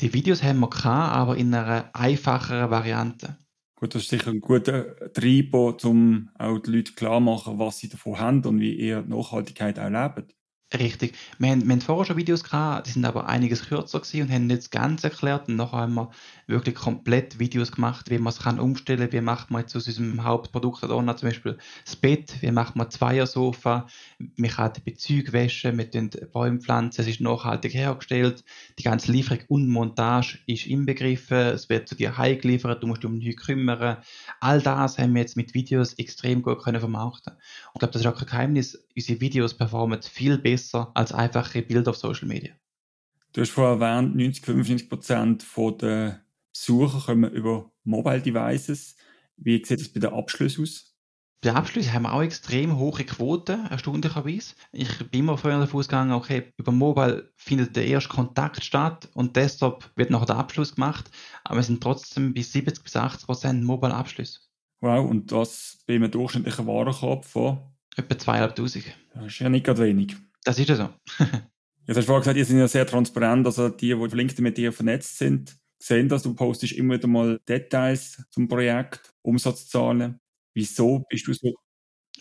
Die 0.00 0.12
Videos 0.12 0.42
haben 0.42 0.60
wir 0.60 0.68
gehabt, 0.68 1.16
aber 1.16 1.36
in 1.36 1.54
einer 1.54 1.88
einfacheren 1.94 2.70
Variante. 2.70 3.38
Gut, 3.76 3.94
das 3.94 4.02
ist 4.02 4.10
sicher 4.10 4.30
ein 4.30 4.40
guter 4.40 4.94
Treiber, 5.12 5.76
um 5.84 6.30
auch 6.38 6.58
die 6.58 6.70
Leute 6.70 6.92
klar 6.92 7.20
machen, 7.20 7.58
was 7.58 7.78
sie 7.78 7.88
davon 7.88 8.18
haben 8.18 8.44
und 8.44 8.60
wie 8.60 8.74
ihr 8.74 9.02
Nachhaltigkeit 9.02 9.78
auch 9.78 9.88
lebt. 9.88 10.35
Richtig. 10.74 11.14
Wir 11.38 11.50
haben, 11.50 11.64
wir 11.64 11.70
haben 11.74 11.80
vorher 11.80 12.06
schon 12.06 12.16
Videos 12.16 12.42
gehabt, 12.42 12.88
die 12.88 12.90
sind 12.90 13.04
aber 13.04 13.28
einiges 13.28 13.68
kürzer 13.68 14.00
gewesen 14.00 14.22
und 14.22 14.32
haben 14.32 14.46
nicht 14.48 14.62
das 14.62 14.70
Ganze 14.70 15.10
erklärt. 15.10 15.46
Und 15.46 15.54
nachher 15.54 15.78
haben 15.78 15.94
wir 15.94 16.10
wirklich 16.48 16.74
komplett 16.74 17.38
Videos 17.38 17.70
gemacht, 17.70 18.10
wie 18.10 18.18
man 18.18 18.32
es 18.32 18.40
kann 18.40 18.58
umstellen, 18.58 19.12
wie 19.12 19.20
macht 19.20 19.52
man 19.52 19.60
jetzt 19.60 19.76
aus 19.76 19.86
unserem 19.86 20.24
Hauptprodukt 20.24 20.82
da 20.82 20.88
zum 20.88 21.28
Beispiel 21.28 21.56
das 21.84 21.94
Bett, 21.94 22.34
wie 22.40 22.50
macht 22.50 22.74
man 22.74 22.90
Zweiersofa, 22.90 23.86
man 24.18 24.50
kann 24.50 24.72
die 24.72 24.80
Bezüge 24.80 25.32
waschen, 25.32 25.78
wir 25.78 25.88
tun 25.88 26.10
Bäume 26.32 26.58
pflanzen, 26.58 27.02
es 27.02 27.06
ist 27.06 27.20
nachhaltig 27.20 27.72
hergestellt, 27.72 28.42
die 28.80 28.82
ganze 28.82 29.12
Lieferung 29.12 29.44
und 29.46 29.68
Montage 29.68 30.40
ist 30.46 30.66
inbegriffen, 30.66 31.36
es 31.36 31.68
wird 31.68 31.88
zu 31.88 31.94
dir 31.94 32.18
heimgeliefert, 32.18 32.82
du 32.82 32.88
musst 32.88 33.04
dich 33.04 33.10
um 33.10 33.18
nichts 33.18 33.46
kümmern. 33.46 33.98
All 34.40 34.60
das 34.60 34.98
haben 34.98 35.14
wir 35.14 35.20
jetzt 35.20 35.36
mit 35.36 35.54
Videos 35.54 35.94
extrem 35.94 36.42
gut 36.42 36.64
können 36.64 36.80
vermarkten. 36.80 37.34
Und 37.34 37.40
ich 37.74 37.78
glaube, 37.78 37.92
das 37.92 38.02
ist 38.02 38.08
auch 38.08 38.16
kein 38.16 38.26
Geheimnis, 38.26 38.85
unsere 38.96 39.20
Videos 39.20 39.54
performen 39.54 40.02
viel 40.02 40.38
besser 40.38 40.90
als 40.94 41.12
einfache 41.12 41.62
Bilder 41.62 41.90
auf 41.90 41.96
Social 41.96 42.26
Media. 42.26 42.54
Du 43.32 43.42
hast 43.42 43.50
vorhin 43.50 43.80
erwähnt, 43.80 44.16
90, 44.16 44.44
95 44.44 44.88
Prozent 44.88 45.44
der 45.82 46.22
Besucher 46.52 47.02
kommen 47.04 47.30
über 47.32 47.70
Mobile 47.84 48.22
Devices. 48.22 48.96
Wie 49.36 49.62
sieht 49.62 49.80
das 49.80 49.90
bei 49.90 50.00
den 50.00 50.14
Abschlüssen 50.14 50.62
aus? 50.62 50.96
Bei 51.42 51.50
den 51.50 51.56
Abschlüssen 51.58 51.92
haben 51.92 52.04
wir 52.04 52.14
auch 52.14 52.22
extrem 52.22 52.78
hohe 52.78 53.04
Quoten, 53.04 53.66
erstaunlicherweise. 53.66 54.54
Ich 54.72 54.98
bin 55.10 55.20
immer 55.20 55.36
vorher 55.36 55.60
davon 55.60 55.80
ausgegangen, 55.80 56.12
okay, 56.12 56.50
über 56.56 56.72
Mobile 56.72 57.30
findet 57.36 57.76
der 57.76 57.86
erste 57.86 58.08
Kontakt 58.08 58.64
statt 58.64 59.10
und 59.12 59.36
desktop 59.36 59.90
wird 59.96 60.08
noch 60.08 60.24
der 60.24 60.36
Abschluss 60.36 60.74
gemacht, 60.74 61.10
aber 61.44 61.60
es 61.60 61.66
sind 61.66 61.82
trotzdem 61.82 62.32
bis 62.32 62.52
70 62.52 62.82
bis 62.82 62.96
80 62.96 63.26
Prozent 63.26 63.64
Mobile 63.64 63.94
Abschlüsse. 63.94 64.40
Wow, 64.80 65.08
und 65.08 65.30
das 65.30 65.82
bei 65.86 65.96
einem 65.96 66.10
durchschnittlichen 66.10 66.66
Warenkorb 66.66 67.26
von? 67.26 67.75
Etwa 67.96 68.18
2500. 68.18 68.94
Das 69.14 69.26
ist 69.26 69.38
ja 69.38 69.48
nicht 69.48 69.64
gerade 69.64 69.82
wenig. 69.82 70.16
Das 70.44 70.58
ist 70.58 70.68
ja 70.68 70.76
so. 70.76 70.88
Jetzt 71.86 71.98
hast 71.98 72.08
du 72.08 72.12
vorhin 72.12 72.20
gesagt, 72.22 72.36
ihr 72.36 72.44
seid 72.44 72.58
ja 72.58 72.68
sehr 72.68 72.86
transparent, 72.86 73.46
also 73.46 73.68
die, 73.68 73.94
die 73.94 74.08
verlinkt 74.08 74.38
mit 74.40 74.58
dir 74.58 74.72
vernetzt 74.72 75.18
sind, 75.18 75.56
sehen 75.78 76.08
das, 76.08 76.24
du 76.24 76.34
postest 76.34 76.72
immer 76.72 76.94
wieder 76.94 77.06
mal 77.06 77.38
Details 77.48 78.22
zum 78.30 78.48
Projekt, 78.48 79.14
Umsatzzahlen. 79.22 80.18
Wieso 80.52 81.04
bist 81.08 81.28
du 81.28 81.32
so? 81.32 81.54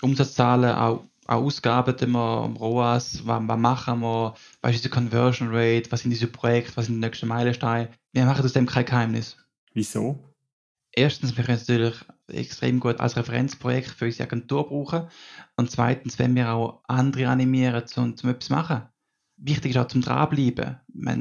Umsatzzahlen, 0.01 0.75
auch, 0.75 1.05
auch 1.25 1.43
Ausgaben, 1.43 1.95
die 1.97 2.05
wir 2.05 2.19
am 2.19 2.57
ROAS, 2.57 3.25
was, 3.25 3.47
was 3.47 3.57
machen 3.57 4.01
wir, 4.01 4.35
was 4.61 4.75
ist 4.75 4.85
die 4.85 4.89
Conversion 4.89 5.49
Rate, 5.51 5.91
was 5.91 6.01
sind 6.01 6.11
diese 6.11 6.27
Projekte, 6.27 6.77
was 6.77 6.85
sind 6.85 6.95
die 6.95 7.01
nächsten 7.01 7.27
Meilensteine. 7.27 7.89
Wir 8.13 8.25
machen 8.25 8.45
aus 8.45 8.53
dem 8.53 8.67
kein 8.67 8.85
Geheimnis. 8.85 9.37
Wieso? 9.73 10.34
Erstens, 10.97 11.35
wir 11.35 11.43
können 11.43 11.57
es 11.57 11.67
natürlich 11.67 12.05
extrem 12.27 12.79
gut 12.79 13.01
als 13.01 13.17
Referenzprojekt 13.17 13.89
für 13.89 14.05
unsere 14.05 14.29
Agentur 14.29 14.67
brauchen. 14.67 15.07
Und 15.57 15.69
zweitens, 15.69 16.17
wenn 16.19 16.35
wir 16.35 16.53
auch 16.53 16.81
andere 16.87 17.27
animieren, 17.27 17.83
um, 17.97 18.15
um 18.23 18.29
etwas 18.29 18.49
machen. 18.49 18.83
Wichtig 19.37 19.71
ist 19.71 19.77
auch 19.77 19.87
zum 19.87 19.99
Dranbleiben. 19.99 20.77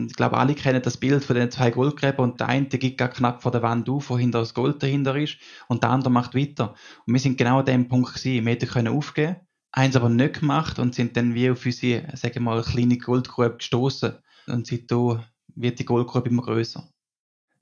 Ich 0.06 0.14
glaube, 0.14 0.38
alle 0.38 0.54
kennen 0.54 0.80
das 0.80 0.96
Bild 0.96 1.24
von 1.24 1.34
den 1.34 1.50
zwei 1.50 1.72
Goldgräbern 1.72 2.30
und 2.30 2.38
der 2.38 2.48
eine 2.48 2.68
geht 2.68 2.96
gar 2.96 3.08
knapp 3.08 3.42
vor 3.42 3.50
der 3.50 3.62
Wand 3.62 3.88
auf, 3.88 4.08
wo 4.08 4.16
hinter 4.16 4.38
das 4.38 4.54
Gold 4.54 4.80
dahinter 4.80 5.16
ist 5.16 5.38
und 5.66 5.82
der 5.82 5.90
andere 5.90 6.12
macht 6.12 6.36
weiter. 6.36 6.74
Und 7.06 7.12
wir 7.12 7.18
sind 7.18 7.36
genau 7.36 7.58
an 7.58 7.66
dem 7.66 7.88
Punkt 7.88 8.14
gewesen. 8.14 8.46
Wir 8.46 8.52
hätten 8.52 8.68
können 8.68 8.96
aufgeben, 8.96 9.36
eins 9.72 9.96
aber 9.96 10.08
nicht 10.08 10.38
gemacht 10.38 10.78
und 10.78 10.94
sind 10.94 11.16
dann 11.16 11.34
wie 11.34 11.50
auf 11.50 11.66
unsere, 11.66 12.16
sagen 12.16 12.34
wir 12.36 12.42
mal, 12.42 12.62
kleine 12.62 12.98
Goldgrube 12.98 13.56
gestoßen. 13.56 14.14
Und 14.46 14.68
seitdem 14.68 15.24
wird 15.56 15.80
die 15.80 15.84
Goldgrube 15.84 16.28
immer 16.28 16.42
größer. 16.42 16.88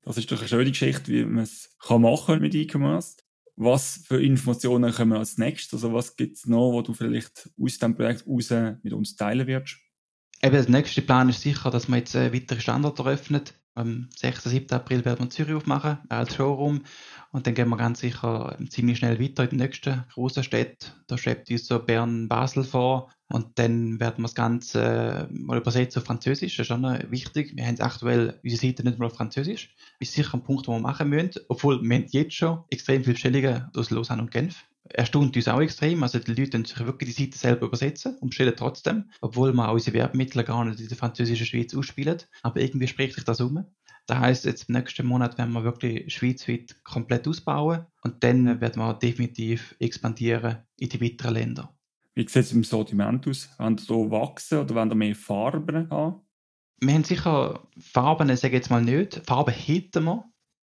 Das 0.03 0.19
ist 0.19 0.31
doch 0.31 0.39
eine 0.39 0.49
schöne 0.49 0.71
Geschichte, 0.71 1.13
wie 1.13 1.25
man 1.25 1.45
es 1.45 1.77
machen 1.89 2.27
kann 2.27 2.41
mit 2.41 2.55
E-Commerce. 2.55 3.17
Was 3.57 4.03
für 4.07 4.23
Informationen 4.23 4.93
kommen 4.93 5.13
als 5.13 5.39
nächstes? 5.39 5.85
Also 5.85 5.95
was 5.95 6.17
gibt 6.17 6.37
es 6.37 6.47
noch, 6.47 6.73
wo 6.73 6.83
du 6.83 6.95
vielleicht 6.95 7.51
aus 7.61 7.73
diesem 7.75 7.95
Projekt 7.95 8.27
raus 8.27 8.51
mit 8.83 8.93
uns 8.93 9.15
teilen 9.15 9.47
wirst? 9.47 9.79
Eben, 10.43 10.53
der 10.55 10.71
nächste 10.71 11.03
Plan 11.03 11.29
ist 11.29 11.43
sicher, 11.43 11.71
dass 11.71 11.87
man 11.87 12.01
jetzt 12.01 12.15
äh, 12.17 12.33
weitere 12.33 12.61
Standorte 12.61 13.03
eröffnet. 13.03 13.55
Am 13.75 14.09
6. 14.15 14.45
7. 14.45 14.71
April 14.73 15.05
werden 15.05 15.25
wir 15.25 15.31
Zürich 15.31 15.55
aufmachen, 15.55 15.99
als 16.11 16.35
Showroom. 16.35 16.83
Und 17.31 17.47
dann 17.47 17.55
gehen 17.55 17.71
wir 17.71 17.79
ganz 17.79 18.01
sicher 18.01 18.59
ziemlich 18.69 18.99
schnell 18.99 19.19
weiter 19.19 19.45
in 19.45 19.51
die 19.51 19.57
nächsten 19.57 20.05
großen 20.13 20.45
Städte. 20.45 20.89
Da 21.07 21.17
schreibt 21.17 21.51
uns 21.51 21.67
so 21.67 21.79
Bern, 21.79 22.29
Basel 22.29 22.65
vor. 22.65 23.11
Und 23.29 23.59
dann 23.59 23.99
werden 23.99 24.19
wir 24.19 24.25
das 24.25 24.35
Ganze 24.35 25.27
mal 25.33 25.57
übersetzen 25.57 26.03
auf 26.03 26.07
Französisch. 26.07 26.57
Das 26.57 26.65
ist 26.65 26.69
schon 26.69 27.11
wichtig. 27.11 27.57
Wir 27.57 27.67
haben 27.67 27.81
aktuell 27.81 28.39
unsere 28.45 28.61
Seite 28.61 28.85
nicht 28.85 28.99
mal 28.99 29.07
auf 29.07 29.17
Französisch. 29.17 29.75
Das 29.99 30.09
ist 30.09 30.15
sicher 30.15 30.35
ein 30.35 30.43
Punkt, 30.43 30.67
den 30.67 30.75
wir 30.75 30.81
machen 30.81 31.09
müssen. 31.09 31.41
Obwohl 31.49 31.81
wir 31.83 32.05
jetzt 32.11 32.35
schon 32.35 32.65
extrem 32.69 33.03
viele 33.03 33.15
Bestellungen 33.15 33.71
aus 33.75 33.91
Lausanne 33.91 34.21
und 34.21 34.31
Genf. 34.31 34.67
Erstaunt 34.95 35.37
uns 35.37 35.49
auch 35.49 35.61
extrem. 35.61 36.03
Also 36.03 36.19
die 36.19 36.35
Leute 36.35 36.63
sich 36.65 36.79
wirklich 36.87 37.15
die 37.15 37.25
Seite 37.25 37.39
selber 37.39 37.67
übersetzen 37.67 38.17
und 38.19 38.31
bestellen 38.31 38.55
trotzdem. 38.57 39.11
Obwohl 39.21 39.53
wir 39.53 39.69
auch 39.69 39.75
unsere 39.75 39.97
Werbemittel 39.97 40.45
gar 40.45 40.65
nicht 40.65 40.81
in 40.81 40.89
der 40.89 40.97
französischen 40.97 41.47
Schweiz 41.47 41.75
ausspielen. 41.75 42.23
Aber 42.43 42.61
irgendwie 42.61 42.89
spricht 42.89 43.15
sich 43.15 43.25
das 43.25 43.41
um. 43.41 43.65
Das 44.07 44.19
heißt, 44.19 44.45
jetzt 44.47 44.69
im 44.69 44.75
nächsten 44.75 45.07
Monat 45.07 45.39
werden 45.39 45.53
wir 45.53 45.65
wirklich 45.65 46.13
schweizweit 46.13 46.83
komplett 46.85 47.29
ausbauen 47.29 47.87
und 48.03 48.25
dann 48.25 48.61
werden 48.61 48.83
wir 48.83 48.95
definitiv 48.95 49.77
expandieren 49.79 50.59
in 50.77 50.89
die 50.89 51.01
weiteren 51.01 51.35
Länder. 51.35 51.75
Wie 52.15 52.23
sieht 52.23 52.43
es 52.43 52.53
im 52.53 52.65
Sortiment 52.65 53.27
aus? 53.27 53.49
Wollen 53.59 53.77
ihr 53.77 53.83
so 53.83 54.11
wachsen 54.11 54.59
oder 54.59 54.75
wollen 54.75 54.91
ihr 54.91 54.97
mehr 54.97 55.15
Farben 55.15 55.89
haben? 55.89 56.21
Wir 56.81 56.95
haben 56.95 57.05
sicher 57.05 57.69
Farben, 57.79 58.29
ich 58.29 58.41
sage 58.41 58.57
jetzt 58.57 58.71
mal 58.71 58.83
nicht. 58.83 59.23
Farben 59.25 59.55
hätten 59.55 60.05
wir, 60.05 60.25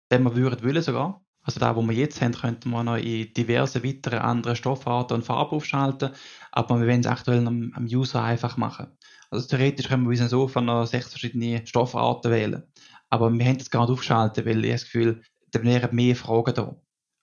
wenn 0.09 0.23
wir 0.23 0.35
würden 0.35 0.63
wollen 0.63 0.81
sogar. 0.81 1.23
Also 1.47 1.61
da, 1.61 1.77
wo 1.77 1.81
wir 1.81 1.95
jetzt 1.95 2.21
haben, 2.21 2.33
könnten 2.33 2.69
wir 2.71 2.83
noch 2.83 2.97
in 2.97 3.33
diverse 3.33 3.81
weitere 3.81 4.17
andere 4.17 4.57
Stoffarten 4.57 5.15
und 5.15 5.23
Farben 5.23 5.55
aufschalten, 5.55 6.11
aber 6.51 6.81
wir 6.81 6.87
wollen 6.87 6.99
es 6.99 7.07
aktuell 7.07 7.47
am, 7.47 7.71
am 7.73 7.85
User 7.85 8.21
einfach 8.21 8.57
machen. 8.57 8.87
Also 9.29 9.47
theoretisch 9.47 9.87
können 9.87 10.03
wir 10.03 10.09
unserem 10.09 10.27
Sofa 10.27 10.59
noch 10.59 10.85
sechs 10.85 11.07
verschiedene 11.07 11.65
Stoffarten 11.65 12.31
wählen. 12.31 12.63
Aber 13.09 13.31
wir 13.31 13.45
haben 13.45 13.57
das 13.57 13.69
gerade 13.69 13.93
aufgeschaltet, 13.93 14.45
weil 14.45 14.65
ich 14.65 14.71
das 14.73 14.83
Gefühl, 14.83 15.21
da 15.51 15.63
wären 15.63 15.95
mehr 15.95 16.17
Fragen 16.17 16.53
da. 16.53 16.75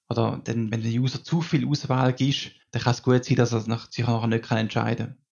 Oder 0.09 0.41
denn, 0.47 0.71
wenn 0.71 0.83
der 0.83 0.93
User 0.93 1.23
zu 1.23 1.43
viel 1.43 1.69
Auswahl 1.69 2.15
gibt, 2.15 2.53
dann 2.71 2.81
kann 2.81 2.93
es 2.93 3.03
gut 3.03 3.27
sein, 3.27 3.37
dass 3.37 3.53
er 3.53 3.61
sich 3.61 3.69
nachher 3.69 4.27
nicht 4.27 4.51
entscheiden 4.51 5.07
kann. 5.07 5.24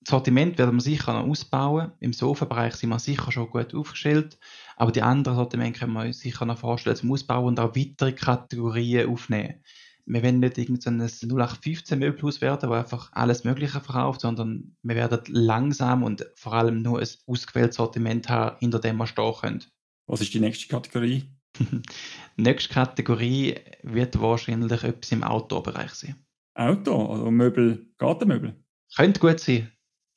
Das 0.00 0.10
Sortiment 0.10 0.58
werden 0.58 0.76
wir 0.76 0.80
sicher 0.80 1.12
noch 1.12 1.28
ausbauen. 1.28 1.92
Im 2.00 2.12
Sofabereich 2.12 2.74
sind 2.74 2.90
wir 2.90 2.98
sicher 2.98 3.32
schon 3.32 3.50
gut 3.50 3.74
aufgestellt. 3.74 4.38
Aber 4.76 4.92
die 4.92 5.02
anderen 5.02 5.36
Sortimente 5.36 5.80
können 5.80 5.92
wir 5.92 6.02
uns 6.04 6.20
sicher 6.20 6.46
noch 6.46 6.58
vorstellen 6.58 6.96
zum 6.96 7.12
Ausbauen 7.12 7.46
und 7.46 7.60
auch 7.60 7.74
weitere 7.74 8.12
Kategorien 8.12 9.08
aufnehmen. 9.08 9.62
Wir 10.10 10.22
wollen 10.22 10.40
nicht 10.40 10.56
irgendein 10.56 11.00
0815 11.02 11.98
Möbelhaus 11.98 12.40
werden, 12.40 12.70
wo 12.70 12.74
einfach 12.74 13.10
alles 13.12 13.44
Mögliche 13.44 13.80
verkauft, 13.80 14.22
sondern 14.22 14.74
wir 14.82 14.96
werden 14.96 15.20
langsam 15.26 16.02
und 16.02 16.24
vor 16.34 16.54
allem 16.54 16.80
nur 16.80 17.00
ein 17.00 17.08
ausgewähltes 17.26 17.76
Sortiment 17.76 18.28
haben, 18.30 18.56
hinter 18.58 18.78
dem 18.78 18.96
wir 18.96 19.06
stehen 19.06 19.34
können. 19.38 19.64
Was 20.06 20.22
ist 20.22 20.32
die 20.32 20.40
nächste 20.40 20.68
Kategorie? 20.68 21.24
die 21.58 21.82
nächste 22.36 22.72
Kategorie 22.72 23.56
wird 23.82 24.18
wahrscheinlich 24.18 24.82
etwas 24.82 25.12
im 25.12 25.22
Outdoor-Bereich 25.22 25.90
sein. 25.90 26.16
Auto, 26.54 27.12
also 27.12 27.30
Möbel, 27.30 27.92
Gartenmöbel? 27.98 28.56
Könnte 28.96 29.20
gut 29.20 29.40
sein, 29.40 29.70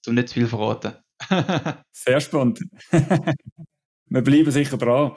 um 0.07 0.15
nicht 0.15 0.29
zu 0.29 0.35
viel 0.35 0.47
verraten. 0.47 0.93
Sehr 1.91 2.19
spannend. 2.19 2.61
Wir 4.05 4.21
bleiben 4.21 4.51
sicher 4.51 4.77
dran. 4.77 5.13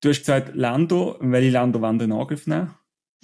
Du 0.00 0.08
hast 0.08 0.18
gesagt, 0.18 0.54
Länder. 0.56 1.16
Welche 1.20 1.50
Länder 1.50 1.80
wollen 1.80 2.00
in 2.00 2.12
Angriff 2.12 2.46
nehmen? 2.46 2.74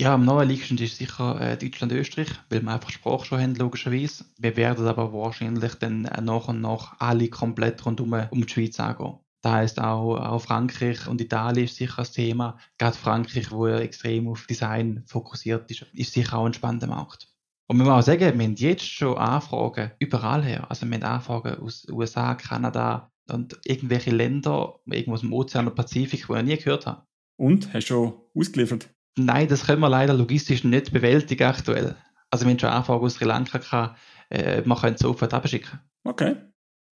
Ja, 0.00 0.14
am 0.14 0.24
naheliegendsten 0.24 0.78
ist 0.78 0.96
sicher 0.96 1.38
äh, 1.40 1.58
Deutschland, 1.58 1.92
Österreich, 1.92 2.30
weil 2.48 2.62
wir 2.62 2.72
einfach 2.72 2.88
Sprache 2.88 3.26
schon 3.26 3.40
haben, 3.40 3.54
logischerweise. 3.56 4.24
Wir 4.38 4.56
werden 4.56 4.86
aber 4.86 5.12
wahrscheinlich 5.12 5.74
dann 5.74 6.02
nach 6.02 6.48
und 6.48 6.62
nach 6.62 6.98
alle 7.00 7.28
komplett 7.28 7.84
rundum 7.84 8.14
um 8.30 8.46
die 8.46 8.48
Schweiz 8.50 8.80
angehen. 8.80 9.18
Das 9.42 9.52
heisst 9.52 9.80
auch, 9.80 10.16
auch 10.16 10.40
Frankreich 10.40 11.06
und 11.06 11.20
Italien 11.20 11.64
ist 11.64 11.76
sicher 11.76 11.98
ein 11.98 12.12
Thema. 12.12 12.58
Gerade 12.78 12.96
Frankreich, 12.96 13.50
wo 13.50 13.66
ja 13.66 13.78
extrem 13.78 14.28
auf 14.28 14.46
Design 14.46 15.02
fokussiert 15.06 15.70
ist, 15.70 15.82
ist 15.92 16.12
sicher 16.12 16.38
auch 16.38 16.46
ein 16.46 16.54
spannender 16.54 16.86
Markt. 16.86 17.29
Und 17.70 17.76
wir 17.76 17.84
müssen 17.84 17.94
auch 17.94 18.02
sagen, 18.02 18.36
wir 18.36 18.44
haben 18.44 18.56
jetzt 18.56 18.84
schon 18.84 19.16
Anfragen 19.16 19.92
überall 20.00 20.42
her. 20.42 20.68
Also 20.68 20.86
wir 20.88 20.96
haben 20.96 21.04
Anfragen 21.04 21.54
aus 21.62 21.86
USA, 21.88 22.34
Kanada 22.34 23.12
und 23.30 23.60
irgendwelche 23.64 24.10
Länder, 24.10 24.80
irgendwo 24.86 25.12
aus 25.12 25.20
dem 25.20 25.32
Ozean 25.32 25.68
und 25.68 25.76
Pazifik, 25.76 26.28
wo 26.28 26.34
ich 26.34 26.42
nie 26.42 26.56
gehört 26.56 26.86
habe. 26.86 27.02
Und? 27.36 27.72
Hast 27.72 27.84
du 27.84 27.94
schon 27.94 28.14
ausgeliefert? 28.34 28.90
Nein, 29.16 29.46
das 29.46 29.66
können 29.66 29.82
wir 29.82 29.88
leider 29.88 30.14
logistisch 30.14 30.64
nicht 30.64 30.92
bewältigen 30.92 31.44
aktuell. 31.44 31.94
Also 32.30 32.44
wir 32.44 32.50
haben 32.50 32.58
schon 32.58 32.70
Anfragen 32.70 33.04
aus 33.04 33.14
Sri 33.14 33.24
Lanka 33.24 33.58
gehabt, 33.58 34.00
äh, 34.30 34.62
man 34.62 34.76
könnte 34.76 34.98
sofort 34.98 35.32
abschicken. 35.32 35.78
Okay, 36.02 36.34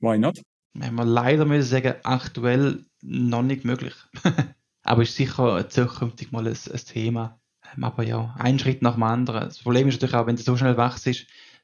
why 0.00 0.18
not? 0.18 0.42
haben 0.82 0.96
wir 0.96 1.04
leider 1.04 1.44
müssen 1.44 1.70
sagen, 1.70 1.94
aktuell 2.02 2.84
noch 3.00 3.42
nicht 3.42 3.64
möglich. 3.64 3.94
Aber 4.82 5.02
ist 5.02 5.14
sicher 5.14 5.68
zukünftig 5.68 6.32
mal 6.32 6.48
ein, 6.48 6.52
ein, 6.52 6.80
Thema. 6.84 7.40
Aber 7.80 8.02
ja, 8.02 8.34
ein 8.38 8.58
Schritt 8.58 8.82
nach 8.82 8.94
dem 8.94 9.02
anderen. 9.02 9.44
Das 9.44 9.58
Problem 9.58 9.88
ist 9.88 9.94
natürlich 9.94 10.14
auch, 10.14 10.26
wenn 10.26 10.36
du 10.36 10.42
so 10.42 10.56
schnell 10.56 10.76
wachst, 10.76 11.06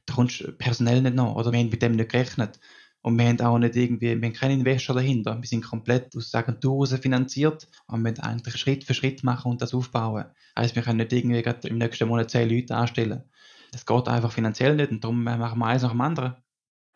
da 0.06 0.14
kommst 0.14 0.40
du 0.40 0.52
personell 0.52 1.02
nicht 1.02 1.14
noch. 1.14 1.34
Oder 1.36 1.52
wir 1.52 1.58
haben 1.58 1.70
mit 1.70 1.82
dem 1.82 1.92
nicht 1.92 2.10
gerechnet. 2.10 2.58
Und 3.02 3.18
wir 3.18 3.26
haben 3.26 3.40
auch 3.40 3.58
nicht 3.58 3.76
irgendwie, 3.76 4.20
wir 4.20 4.28
haben 4.28 4.34
keinen 4.34 4.60
Investor 4.60 4.94
dahinter. 4.94 5.40
Wir 5.40 5.48
sind 5.48 5.64
komplett 5.64 6.14
aus 6.16 6.30
der 6.30 6.40
Agentur 6.40 6.86
finanziert 6.86 7.66
und 7.86 8.02
wir 8.02 8.10
müssen 8.10 8.22
eigentlich 8.22 8.56
Schritt 8.56 8.84
für 8.84 8.92
Schritt 8.92 9.24
machen 9.24 9.52
und 9.52 9.62
das 9.62 9.72
aufbauen. 9.72 10.26
Heißt, 10.56 10.76
wir 10.76 10.82
können 10.82 10.98
nicht 10.98 11.12
irgendwie 11.12 11.42
im 11.68 11.78
nächsten 11.78 12.08
Monat 12.08 12.30
zehn 12.30 12.48
Leute 12.48 12.76
anstellen. 12.76 13.24
Das 13.72 13.86
geht 13.86 14.08
einfach 14.08 14.32
finanziell 14.32 14.76
nicht 14.76 14.90
und 14.90 15.02
darum 15.02 15.22
machen 15.22 15.58
wir 15.58 15.66
eins 15.66 15.82
nach 15.82 15.92
dem 15.92 16.00
anderen. 16.00 16.34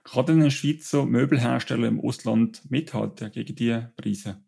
Kann 0.03 0.27
denn 0.27 0.43
ein 0.43 0.51
Schweizer 0.51 1.07
Möbelhersteller 1.07 1.89
im 1.89 2.01
Ausland 2.01 2.71
mithalten 2.71 3.31
gegen 3.33 3.55
diese 3.55 3.93
Preise? 3.97 4.43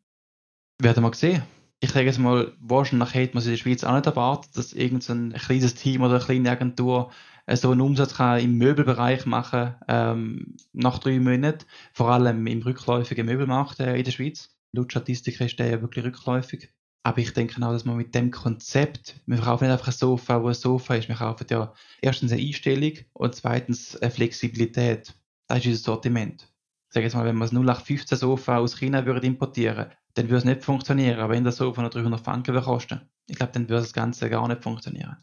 Werden 0.82 1.02
wir 1.02 1.14
sehen. 1.14 1.42
Ich 1.80 1.90
sage 1.90 2.06
jetzt 2.06 2.18
mal, 2.18 2.52
wahrscheinlich 2.58 3.12
hätte 3.12 3.34
man 3.34 3.40
es 3.40 3.46
in 3.46 3.52
der 3.52 3.58
Schweiz 3.58 3.84
auch 3.84 3.94
nicht 3.94 4.06
erwartet, 4.06 4.56
dass 4.56 4.72
irgendein 4.72 5.34
kleines 5.34 5.74
Team 5.74 6.00
oder 6.02 6.14
eine 6.14 6.24
kleine 6.24 6.50
Agentur 6.50 7.10
äh, 7.46 7.56
so 7.56 7.70
einen 7.70 7.82
Umsatz 7.82 8.14
kann 8.14 8.40
im 8.40 8.56
Möbelbereich 8.56 9.26
machen 9.26 9.74
ähm, 9.88 10.56
nach 10.72 10.98
drei 10.98 11.18
Monaten, 11.20 11.66
vor 11.92 12.10
allem 12.10 12.46
im 12.46 12.62
rückläufigen 12.62 13.26
Möbelmarkt 13.26 13.80
äh, 13.80 13.96
in 13.96 14.04
der 14.04 14.10
Schweiz. 14.10 14.56
Laut 14.72 14.90
Statistik 14.90 15.40
ist 15.40 15.58
der 15.58 15.68
ja 15.68 15.80
wirklich 15.82 16.04
rückläufig. 16.04 16.72
Aber 17.02 17.18
ich 17.18 17.32
denke 17.32 17.64
auch, 17.64 17.70
dass 17.70 17.84
man 17.84 17.96
mit 17.96 18.14
dem 18.14 18.32
Konzept, 18.32 19.20
wir 19.26 19.38
kaufen 19.38 19.64
nicht 19.64 19.72
einfach 19.72 19.86
ein 19.86 19.92
Sofa, 19.92 20.42
wo 20.42 20.48
ein 20.48 20.54
Sofa 20.54 20.96
ist, 20.96 21.08
wir 21.08 21.14
kaufen 21.14 21.46
ja 21.48 21.72
erstens 22.00 22.32
eine 22.32 22.42
Einstellung 22.42 22.94
und 23.12 23.34
zweitens 23.34 23.96
eine 23.96 24.10
Flexibilität. 24.10 25.14
Das 25.46 25.58
ist 25.58 25.66
unser 25.66 25.78
Sortiment. 25.78 26.52
Ich 26.88 26.94
sage 26.94 27.04
jetzt 27.04 27.14
mal, 27.14 27.24
wenn 27.24 27.36
wir 27.36 27.44
das 27.44 27.52
0815 27.52 28.18
Sofa 28.18 28.56
aus 28.58 28.76
China 28.76 29.06
würde 29.06 29.26
importieren, 29.26 29.92
dann 30.16 30.26
würde 30.26 30.38
es 30.38 30.44
nicht 30.44 30.64
funktionieren. 30.64 31.20
Aber 31.20 31.34
wenn 31.34 31.44
das 31.44 31.56
Sofa 31.56 31.82
noch 31.82 31.90
300 31.90 32.20
Franken 32.20 32.54
würde 32.54 32.64
kosten, 32.64 33.00
ich 33.26 33.36
glaube, 33.36 33.52
dann 33.52 33.68
würde 33.68 33.82
das 33.82 33.92
Ganze 33.92 34.28
gar 34.30 34.48
nicht 34.48 34.62
funktionieren. 34.62 35.16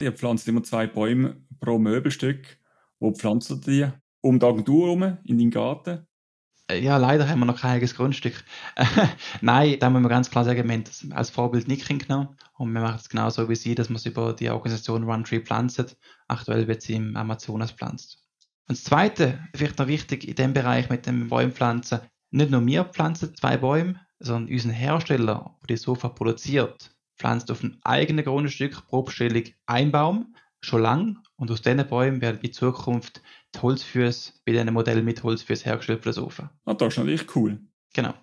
Ihr 0.00 0.12
pflanzt 0.12 0.46
immer 0.48 0.62
zwei 0.62 0.86
Bäume 0.86 1.42
pro 1.60 1.78
Möbelstück. 1.78 2.58
Wo 2.98 3.12
pflanzt 3.12 3.50
ihr 3.50 3.56
die? 3.56 3.88
Um 4.20 4.38
die 4.38 4.46
Agentur 4.46 4.86
herum, 4.86 5.18
in 5.24 5.38
den 5.38 5.50
Garten? 5.50 6.06
Äh, 6.68 6.80
ja, 6.80 6.96
leider 6.96 7.28
haben 7.28 7.38
wir 7.38 7.46
noch 7.46 7.60
kein 7.60 7.72
eigenes 7.72 7.94
Grundstück. 7.94 8.44
Nein, 9.40 9.76
da 9.78 9.88
muss 9.88 10.02
man 10.02 10.10
ganz 10.10 10.30
klar 10.30 10.44
sagen, 10.44 10.68
wir 10.68 10.74
haben 10.74 10.84
das 10.84 11.06
als 11.12 11.30
Vorbild 11.30 11.68
nicht 11.68 11.88
genommen 11.88 12.36
und 12.56 12.72
wir 12.72 12.80
machen 12.80 12.98
es 13.00 13.08
genauso 13.08 13.48
wie 13.48 13.54
Sie, 13.54 13.74
dass 13.74 13.88
man 13.88 13.96
es 13.96 14.06
über 14.06 14.32
die 14.32 14.50
Organisation 14.50 15.04
One 15.04 15.22
Tree 15.22 15.40
pflanzt. 15.40 15.96
Aktuell 16.26 16.66
wird 16.66 16.82
sie 16.82 16.94
im 16.94 17.16
Amazonas 17.16 17.72
pflanzt. 17.72 18.24
Und 18.68 18.76
das 18.76 18.84
Zweite, 18.84 19.38
vielleicht 19.54 19.78
noch 19.78 19.86
wichtig 19.86 20.26
in 20.26 20.34
dem 20.34 20.52
Bereich 20.52 20.90
mit 20.90 21.06
dem 21.06 21.28
Bäumpflanzen, 21.28 22.00
nicht 22.30 22.50
nur 22.50 22.66
wir 22.66 22.84
pflanzen 22.84 23.34
zwei 23.34 23.56
Bäume, 23.56 24.00
sondern 24.18 24.52
unser 24.52 24.70
Hersteller, 24.70 25.56
der 25.62 25.76
die 25.76 25.76
Sofa 25.76 26.08
produziert, 26.08 26.94
pflanzt 27.16 27.50
auf 27.50 27.62
einem 27.62 27.78
eigenen 27.82 28.24
Grundstück 28.24 28.86
pro 28.86 29.02
Bestellung 29.02 29.44
ein 29.66 29.90
Baum, 29.90 30.34
schon 30.60 30.82
lang, 30.82 31.18
und 31.36 31.50
aus 31.50 31.62
diesen 31.62 31.86
Bäumen 31.86 32.20
werden 32.20 32.40
in 32.42 32.52
Zukunft 32.52 33.22
die 33.54 33.60
Holzfüße 33.60 34.32
bei 34.44 34.52
diesen 34.52 34.72
Modellen 34.72 35.04
mit 35.04 35.22
Holzfüße 35.22 35.64
hergestellt 35.64 36.00
für 36.00 36.08
das 36.08 36.16
Sofa. 36.16 36.50
Ah, 36.64 36.74
das 36.74 36.94
ist 36.94 36.98
natürlich 36.98 37.36
cool. 37.36 37.60
Genau. 37.94 38.14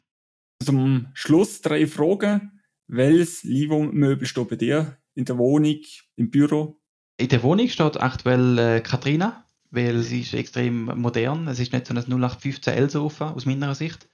Zum 0.63 1.07
Schluss 1.13 1.61
drei 1.61 1.87
Fragen. 1.87 2.61
Welches 2.87 3.43
Livon-Möbel 3.43 4.27
steht 4.27 4.49
bei 4.49 4.55
dir 4.57 4.97
in 5.15 5.25
der 5.25 5.37
Wohnung, 5.37 5.79
im 6.17 6.29
Büro? 6.29 6.79
In 7.17 7.29
der 7.29 7.41
Wohnung 7.41 7.67
steht 7.67 7.99
aktuell 7.99 8.57
äh, 8.59 8.81
Katrina 8.81 9.45
weil 9.75 9.97
es 9.97 10.11
ist 10.11 10.33
extrem 10.33 10.85
modern. 10.85 11.47
Es 11.47 11.59
ist 11.59 11.73
nicht 11.73 11.85
so 11.85 11.93
ein 11.93 11.99
0815L-Sofa 11.99 13.31
aus 13.31 13.45
meiner 13.45 13.75
Sicht. 13.75 14.07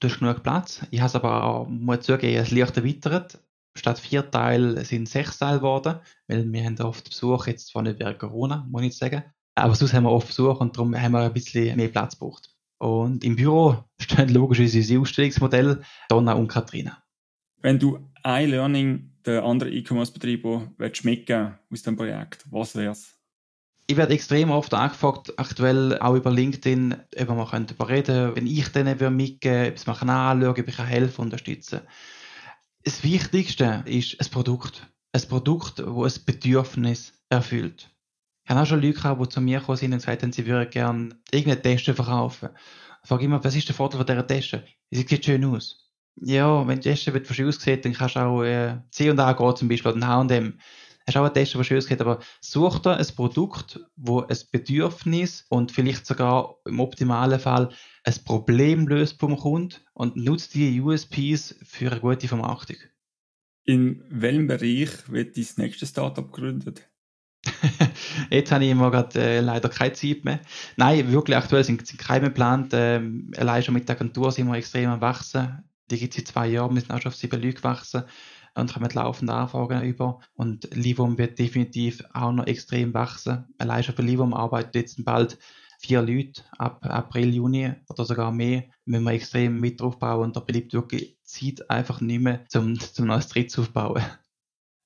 Du 0.00 0.08
hast 0.08 0.18
genug 0.18 0.42
Platz. 0.42 0.86
Ich 0.90 1.00
habe 1.00 1.08
es 1.08 1.14
aber 1.14 1.44
auch, 1.44 1.68
muss 1.68 2.00
zugeben, 2.00 2.36
es 2.36 2.50
leicht 2.50 2.76
erweitert. 2.76 3.38
Statt 3.76 3.98
vier 3.98 4.30
Teile 4.30 4.84
sind 4.84 5.08
sechs 5.08 5.38
Teile 5.38 5.58
geworden, 5.58 5.98
weil 6.28 6.50
wir 6.52 6.64
haben 6.64 6.80
oft 6.80 7.08
Besuch, 7.08 7.46
jetzt 7.46 7.68
zwar 7.68 7.82
nicht 7.82 7.98
während 7.98 8.18
Corona, 8.18 8.66
muss 8.70 8.82
ich 8.82 8.96
sagen, 8.96 9.24
aber 9.56 9.74
sonst 9.74 9.92
haben 9.92 10.04
wir 10.04 10.12
oft 10.12 10.28
Besuch 10.28 10.60
und 10.60 10.76
darum 10.76 10.94
haben 10.94 11.12
wir 11.12 11.20
ein 11.20 11.32
bisschen 11.32 11.76
mehr 11.76 11.88
Platz 11.88 12.18
gebraucht. 12.18 12.50
Und 12.78 13.24
im 13.24 13.36
Büro 13.36 13.84
stehen 14.00 14.28
logischerweise 14.28 14.78
unsere 14.78 15.00
Ausstellungsmodelle 15.00 15.82
Donna 16.08 16.34
und 16.34 16.48
Katrina. 16.48 17.02
Wenn 17.60 17.78
du 17.78 17.98
ein 18.22 18.50
Learning 18.50 19.12
der 19.24 19.42
anderen 19.42 19.72
E-Commerce-Betriebe 19.72 20.70
mitgeben 21.02 21.58
aus 21.72 21.82
dem 21.82 21.96
Projekt, 21.96 22.44
was 22.50 22.76
wäre 22.76 22.92
es? 22.92 23.13
Ich 23.86 23.96
werde 23.96 24.14
extrem 24.14 24.50
oft 24.50 24.72
angefragt, 24.72 25.38
aktuell 25.38 25.98
auch 25.98 26.14
über 26.14 26.30
LinkedIn, 26.30 26.94
ob 27.18 27.28
wir 27.28 27.34
mal 27.34 27.44
darüber 27.50 27.88
reden 27.88 28.34
wenn 28.34 28.46
ich 28.46 28.68
denen 28.68 29.16
mitgeben 29.16 29.72
ob 29.72 29.78
sie 29.78 29.86
mal 29.86 29.92
anschauen, 29.94 30.44
ob 30.44 30.68
ich 30.68 30.78
helfen 30.78 31.20
unterstützen 31.20 31.80
Das 32.82 33.02
Wichtigste 33.02 33.82
ist 33.86 34.20
ein 34.20 34.30
Produkt. 34.30 34.86
Ein 35.12 35.22
Produkt, 35.28 35.78
das 35.78 36.18
ein 36.18 36.24
Bedürfnis 36.24 37.12
erfüllt. 37.28 37.90
Ich 38.44 38.50
habe 38.50 38.60
auch 38.60 38.66
schon 38.66 38.82
Leute 38.82 38.94
gehabt, 38.94 39.22
die 39.22 39.28
zu 39.28 39.40
mir 39.40 39.60
gekommen 39.60 39.78
sind 39.78 39.92
und 39.92 39.98
gesagt 39.98 40.22
haben, 40.22 40.32
sie 40.32 40.46
würden 40.46 40.70
gerne 40.70 41.08
irgendeine 41.30 41.62
Tasche 41.62 41.94
verkaufen. 41.94 42.50
Ich 43.02 43.08
frage 43.08 43.24
immer, 43.24 43.42
was 43.42 43.54
ist 43.54 43.68
der 43.68 43.74
Vorteil 43.74 43.98
von 43.98 44.06
dieser 44.06 44.26
Tasche? 44.26 44.64
Sie 44.90 45.06
sieht 45.06 45.24
schön 45.24 45.44
aus. 45.44 45.90
Ja, 46.16 46.66
wenn 46.66 46.80
die 46.80 46.90
Tasche 46.90 47.34
schön 47.34 47.48
aussieht, 47.48 47.84
dann 47.84 47.92
kannst 47.92 48.16
du 48.16 48.20
auch 48.20 48.42
äh, 48.42 48.78
C&A 48.90 49.32
gehen 49.32 49.56
zum 49.56 49.68
Beispiel 49.68 49.92
oder 49.92 50.06
H&M 50.06 50.58
hast 51.06 51.16
auch 51.16 51.24
einen 51.24 51.34
Test, 51.34 51.54
der 51.54 51.64
schön 51.64 51.84
geht, 51.84 52.00
aber 52.00 52.20
such 52.40 52.78
dir 52.78 52.96
ein 52.96 53.06
Produkt, 53.14 53.80
wo 53.96 54.20
ein 54.20 54.38
Bedürfnis 54.50 55.44
und 55.48 55.72
vielleicht 55.72 56.06
sogar 56.06 56.56
im 56.64 56.80
optimalen 56.80 57.38
Fall 57.38 57.70
ein 58.04 58.14
Problem 58.24 58.88
löst 58.88 59.20
vom 59.20 59.36
Kunden 59.36 59.76
und 59.92 60.16
nutzt 60.16 60.54
die 60.54 60.80
USPs 60.80 61.56
für 61.62 61.90
eine 61.90 62.00
gute 62.00 62.28
Vermarktung. 62.28 62.76
In 63.64 64.04
welchem 64.08 64.46
Bereich 64.46 64.90
wird 65.08 65.36
dein 65.36 65.46
nächstes 65.56 65.90
Startup 65.90 66.30
gegründet? 66.30 66.88
Jetzt 68.30 68.52
habe 68.52 68.64
ich 68.64 68.70
immer 68.70 68.90
gerade 68.90 69.20
äh, 69.20 69.40
leider 69.40 69.68
keine 69.68 69.92
Zeit 69.92 70.24
mehr. 70.24 70.40
Nein, 70.76 71.12
wirklich 71.12 71.36
aktuell 71.36 71.64
sind, 71.64 71.86
sind 71.86 71.98
keine 71.98 72.26
geplant. 72.26 72.72
Ähm, 72.72 73.30
allein 73.36 73.62
schon 73.62 73.74
mit 73.74 73.88
der 73.88 73.96
Agentur 73.96 74.32
sind 74.32 74.46
wir 74.46 74.54
extrem 74.54 74.88
am 74.88 75.00
Wachsen. 75.00 75.64
Die 75.90 75.98
gibt 75.98 76.14
es 76.14 76.20
in 76.20 76.26
zwei 76.26 76.46
Jahren, 76.46 76.74
wir 76.74 76.80
sind 76.80 76.90
auch 76.90 77.00
schon 77.00 77.10
auf 77.10 77.16
sieben 77.16 77.42
Leute 77.42 77.56
gewachsen 77.56 78.04
und 78.54 78.72
kommen 78.72 78.90
laufend 78.92 79.30
Anfragen 79.30 79.82
über. 79.82 80.20
Und 80.34 80.74
Livum 80.74 81.18
wird 81.18 81.38
definitiv 81.38 82.02
auch 82.12 82.32
noch 82.32 82.46
extrem 82.46 82.94
wachsen. 82.94 83.44
Allein 83.58 83.82
schon 83.82 83.94
für 83.94 84.02
Livum 84.02 84.34
arbeitet 84.34 84.74
jetzt 84.74 85.04
bald 85.04 85.38
vier 85.78 86.02
Leute 86.02 86.42
ab 86.56 86.84
April, 86.86 87.34
Juni 87.34 87.72
oder 87.88 88.04
sogar 88.04 88.32
mehr, 88.32 88.64
müssen 88.86 89.04
wir 89.04 89.12
extrem 89.12 89.60
mit 89.60 89.80
draufbauen 89.80 90.24
und 90.24 90.36
da 90.36 90.40
bleibt 90.40 90.72
wirklich 90.72 91.18
Zeit 91.24 91.68
einfach 91.68 92.00
nicht 92.00 92.22
mehr, 92.22 92.44
zum, 92.48 92.78
zum 92.78 93.06
neues 93.06 93.28
Tritt 93.28 93.56
aufbauen. 93.58 94.02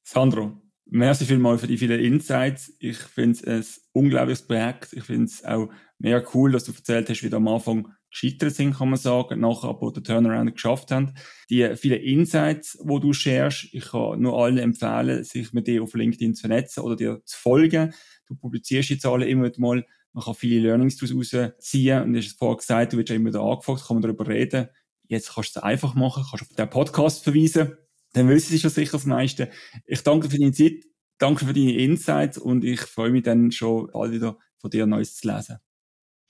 Sandro, 0.03 0.61
merci 0.87 1.25
vielmals 1.25 1.61
für 1.61 1.67
die 1.67 1.79
vielen 1.79 2.01
Insights. 2.01 2.75
Ich 2.79 2.97
finde 2.99 3.39
es 3.39 3.47
ein 3.47 3.65
unglaubliches 3.93 4.47
Projekt. 4.47 4.93
Ich 4.93 5.05
finde 5.05 5.27
es 5.27 5.45
auch 5.45 5.69
mega 5.99 6.23
cool, 6.35 6.53
dass 6.53 6.65
du 6.65 6.73
erzählt 6.73 7.09
hast, 7.11 7.23
wie 7.23 7.31
du 7.31 7.37
am 7.37 7.49
Anfang 7.49 7.95
gescheitert 8.19 8.55
sind, 8.55 8.77
kann 8.77 8.91
man 8.91 8.99
sagen, 8.99 9.41
nachher 9.41 9.69
aber 9.69 9.93
den 9.93 10.05
Turnaround 10.05 10.55
geschafft 10.55 10.91
haben. 10.91 11.15
Die 11.51 11.77
vielen 11.77 12.01
Insights, 12.01 12.79
wo 12.83 12.99
du 12.99 13.13
sharest, 13.13 13.69
ich 13.73 13.91
kann 13.91 14.21
nur 14.21 14.39
allen 14.43 14.59
empfehlen, 14.59 15.25
sich 15.25 15.53
mit 15.53 15.67
dir 15.67 15.83
auf 15.83 15.95
LinkedIn 15.95 16.35
zu 16.35 16.43
vernetzen 16.43 16.83
oder 16.83 16.97
dir 16.97 17.23
zu 17.25 17.39
folgen. 17.39 17.95
Du 18.27 18.35
publizierst 18.35 18.91
jetzt 18.91 19.07
alle 19.07 19.27
immer 19.27 19.51
mal, 19.59 19.87
man 20.13 20.25
kann 20.25 20.35
viele 20.35 20.69
Learnings 20.69 20.97
daraus 20.97 21.35
ziehen 21.59 22.03
und 22.03 22.13
du 22.13 22.19
hast 22.19 22.39
vorher 22.39 22.57
gesagt, 22.57 22.93
du 22.93 22.99
wirst 22.99 23.11
ja 23.11 23.17
immer 23.17 23.31
da 23.31 23.41
angefragt, 23.41 23.87
kann 23.87 23.97
man 23.97 24.03
darüber 24.03 24.27
reden. 24.27 24.69
Jetzt 25.07 25.35
kannst 25.35 25.57
du 25.57 25.61
es 25.61 25.63
einfach 25.63 25.95
machen, 25.95 26.25
kannst 26.29 26.43
auf 26.51 26.57
den 26.57 26.71
Podcast 26.71 27.25
verweisen, 27.25 27.77
dann 28.13 28.29
wissen 28.29 28.51
sie 28.51 28.59
schon 28.59 28.71
sicher 28.71 28.93
das 28.93 29.07
meiste. 29.07 29.51
Ich 29.87 30.03
danke 30.03 30.29
für 30.29 30.39
deine 30.39 30.53
Zeit, 30.53 30.85
danke 31.19 31.47
für 31.47 31.53
deine 31.53 31.75
Insights 31.75 32.39
und 32.39 32.65
ich 32.65 32.81
freue 32.81 33.11
mich 33.11 33.23
dann 33.23 33.53
schon 33.53 33.91
bald 33.93 34.13
wieder 34.13 34.39
von 34.59 34.71
dir 34.71 34.87
Neues 34.87 35.17
zu 35.17 35.29
lesen. 35.29 35.59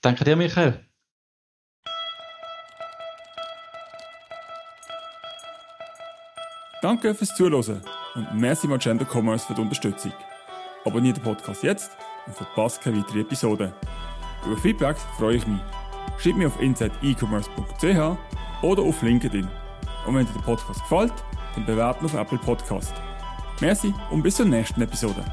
Danke 0.01 0.23
dir, 0.23 0.35
Michael. 0.35 0.88
Danke 6.81 7.13
fürs 7.13 7.35
Zuhören 7.35 7.81
und 8.15 8.33
merci 8.33 8.65
Magenta 8.65 9.05
Commerce 9.05 9.45
für 9.45 9.53
die 9.53 9.61
Unterstützung. 9.61 10.13
Abonniert 10.85 11.17
den 11.17 11.23
Podcast 11.23 11.61
jetzt 11.61 11.91
und 12.25 12.35
verpasst 12.35 12.81
keine 12.81 12.99
weitere 12.99 13.19
Episode. 13.19 13.73
Über 14.45 14.57
Feedback 14.57 14.95
freue 15.17 15.35
ich 15.35 15.45
mich. 15.45 15.59
Schreib 16.17 16.37
mir 16.37 16.47
auf 16.47 16.59
insideecommerce.ch 16.61 18.63
oder 18.63 18.81
auf 18.81 19.01
LinkedIn. 19.01 19.47
Und 20.07 20.15
wenn 20.15 20.25
dir 20.25 20.33
der 20.33 20.41
Podcast 20.41 20.81
gefällt, 20.81 21.13
dann 21.55 21.65
bewerten 21.65 22.05
auf 22.05 22.13
Apple 22.13 22.37
Podcast. 22.37 22.93
Merci 23.59 23.93
und 24.09 24.23
bis 24.23 24.37
zur 24.37 24.45
nächsten 24.45 24.81
Episode. 24.81 25.25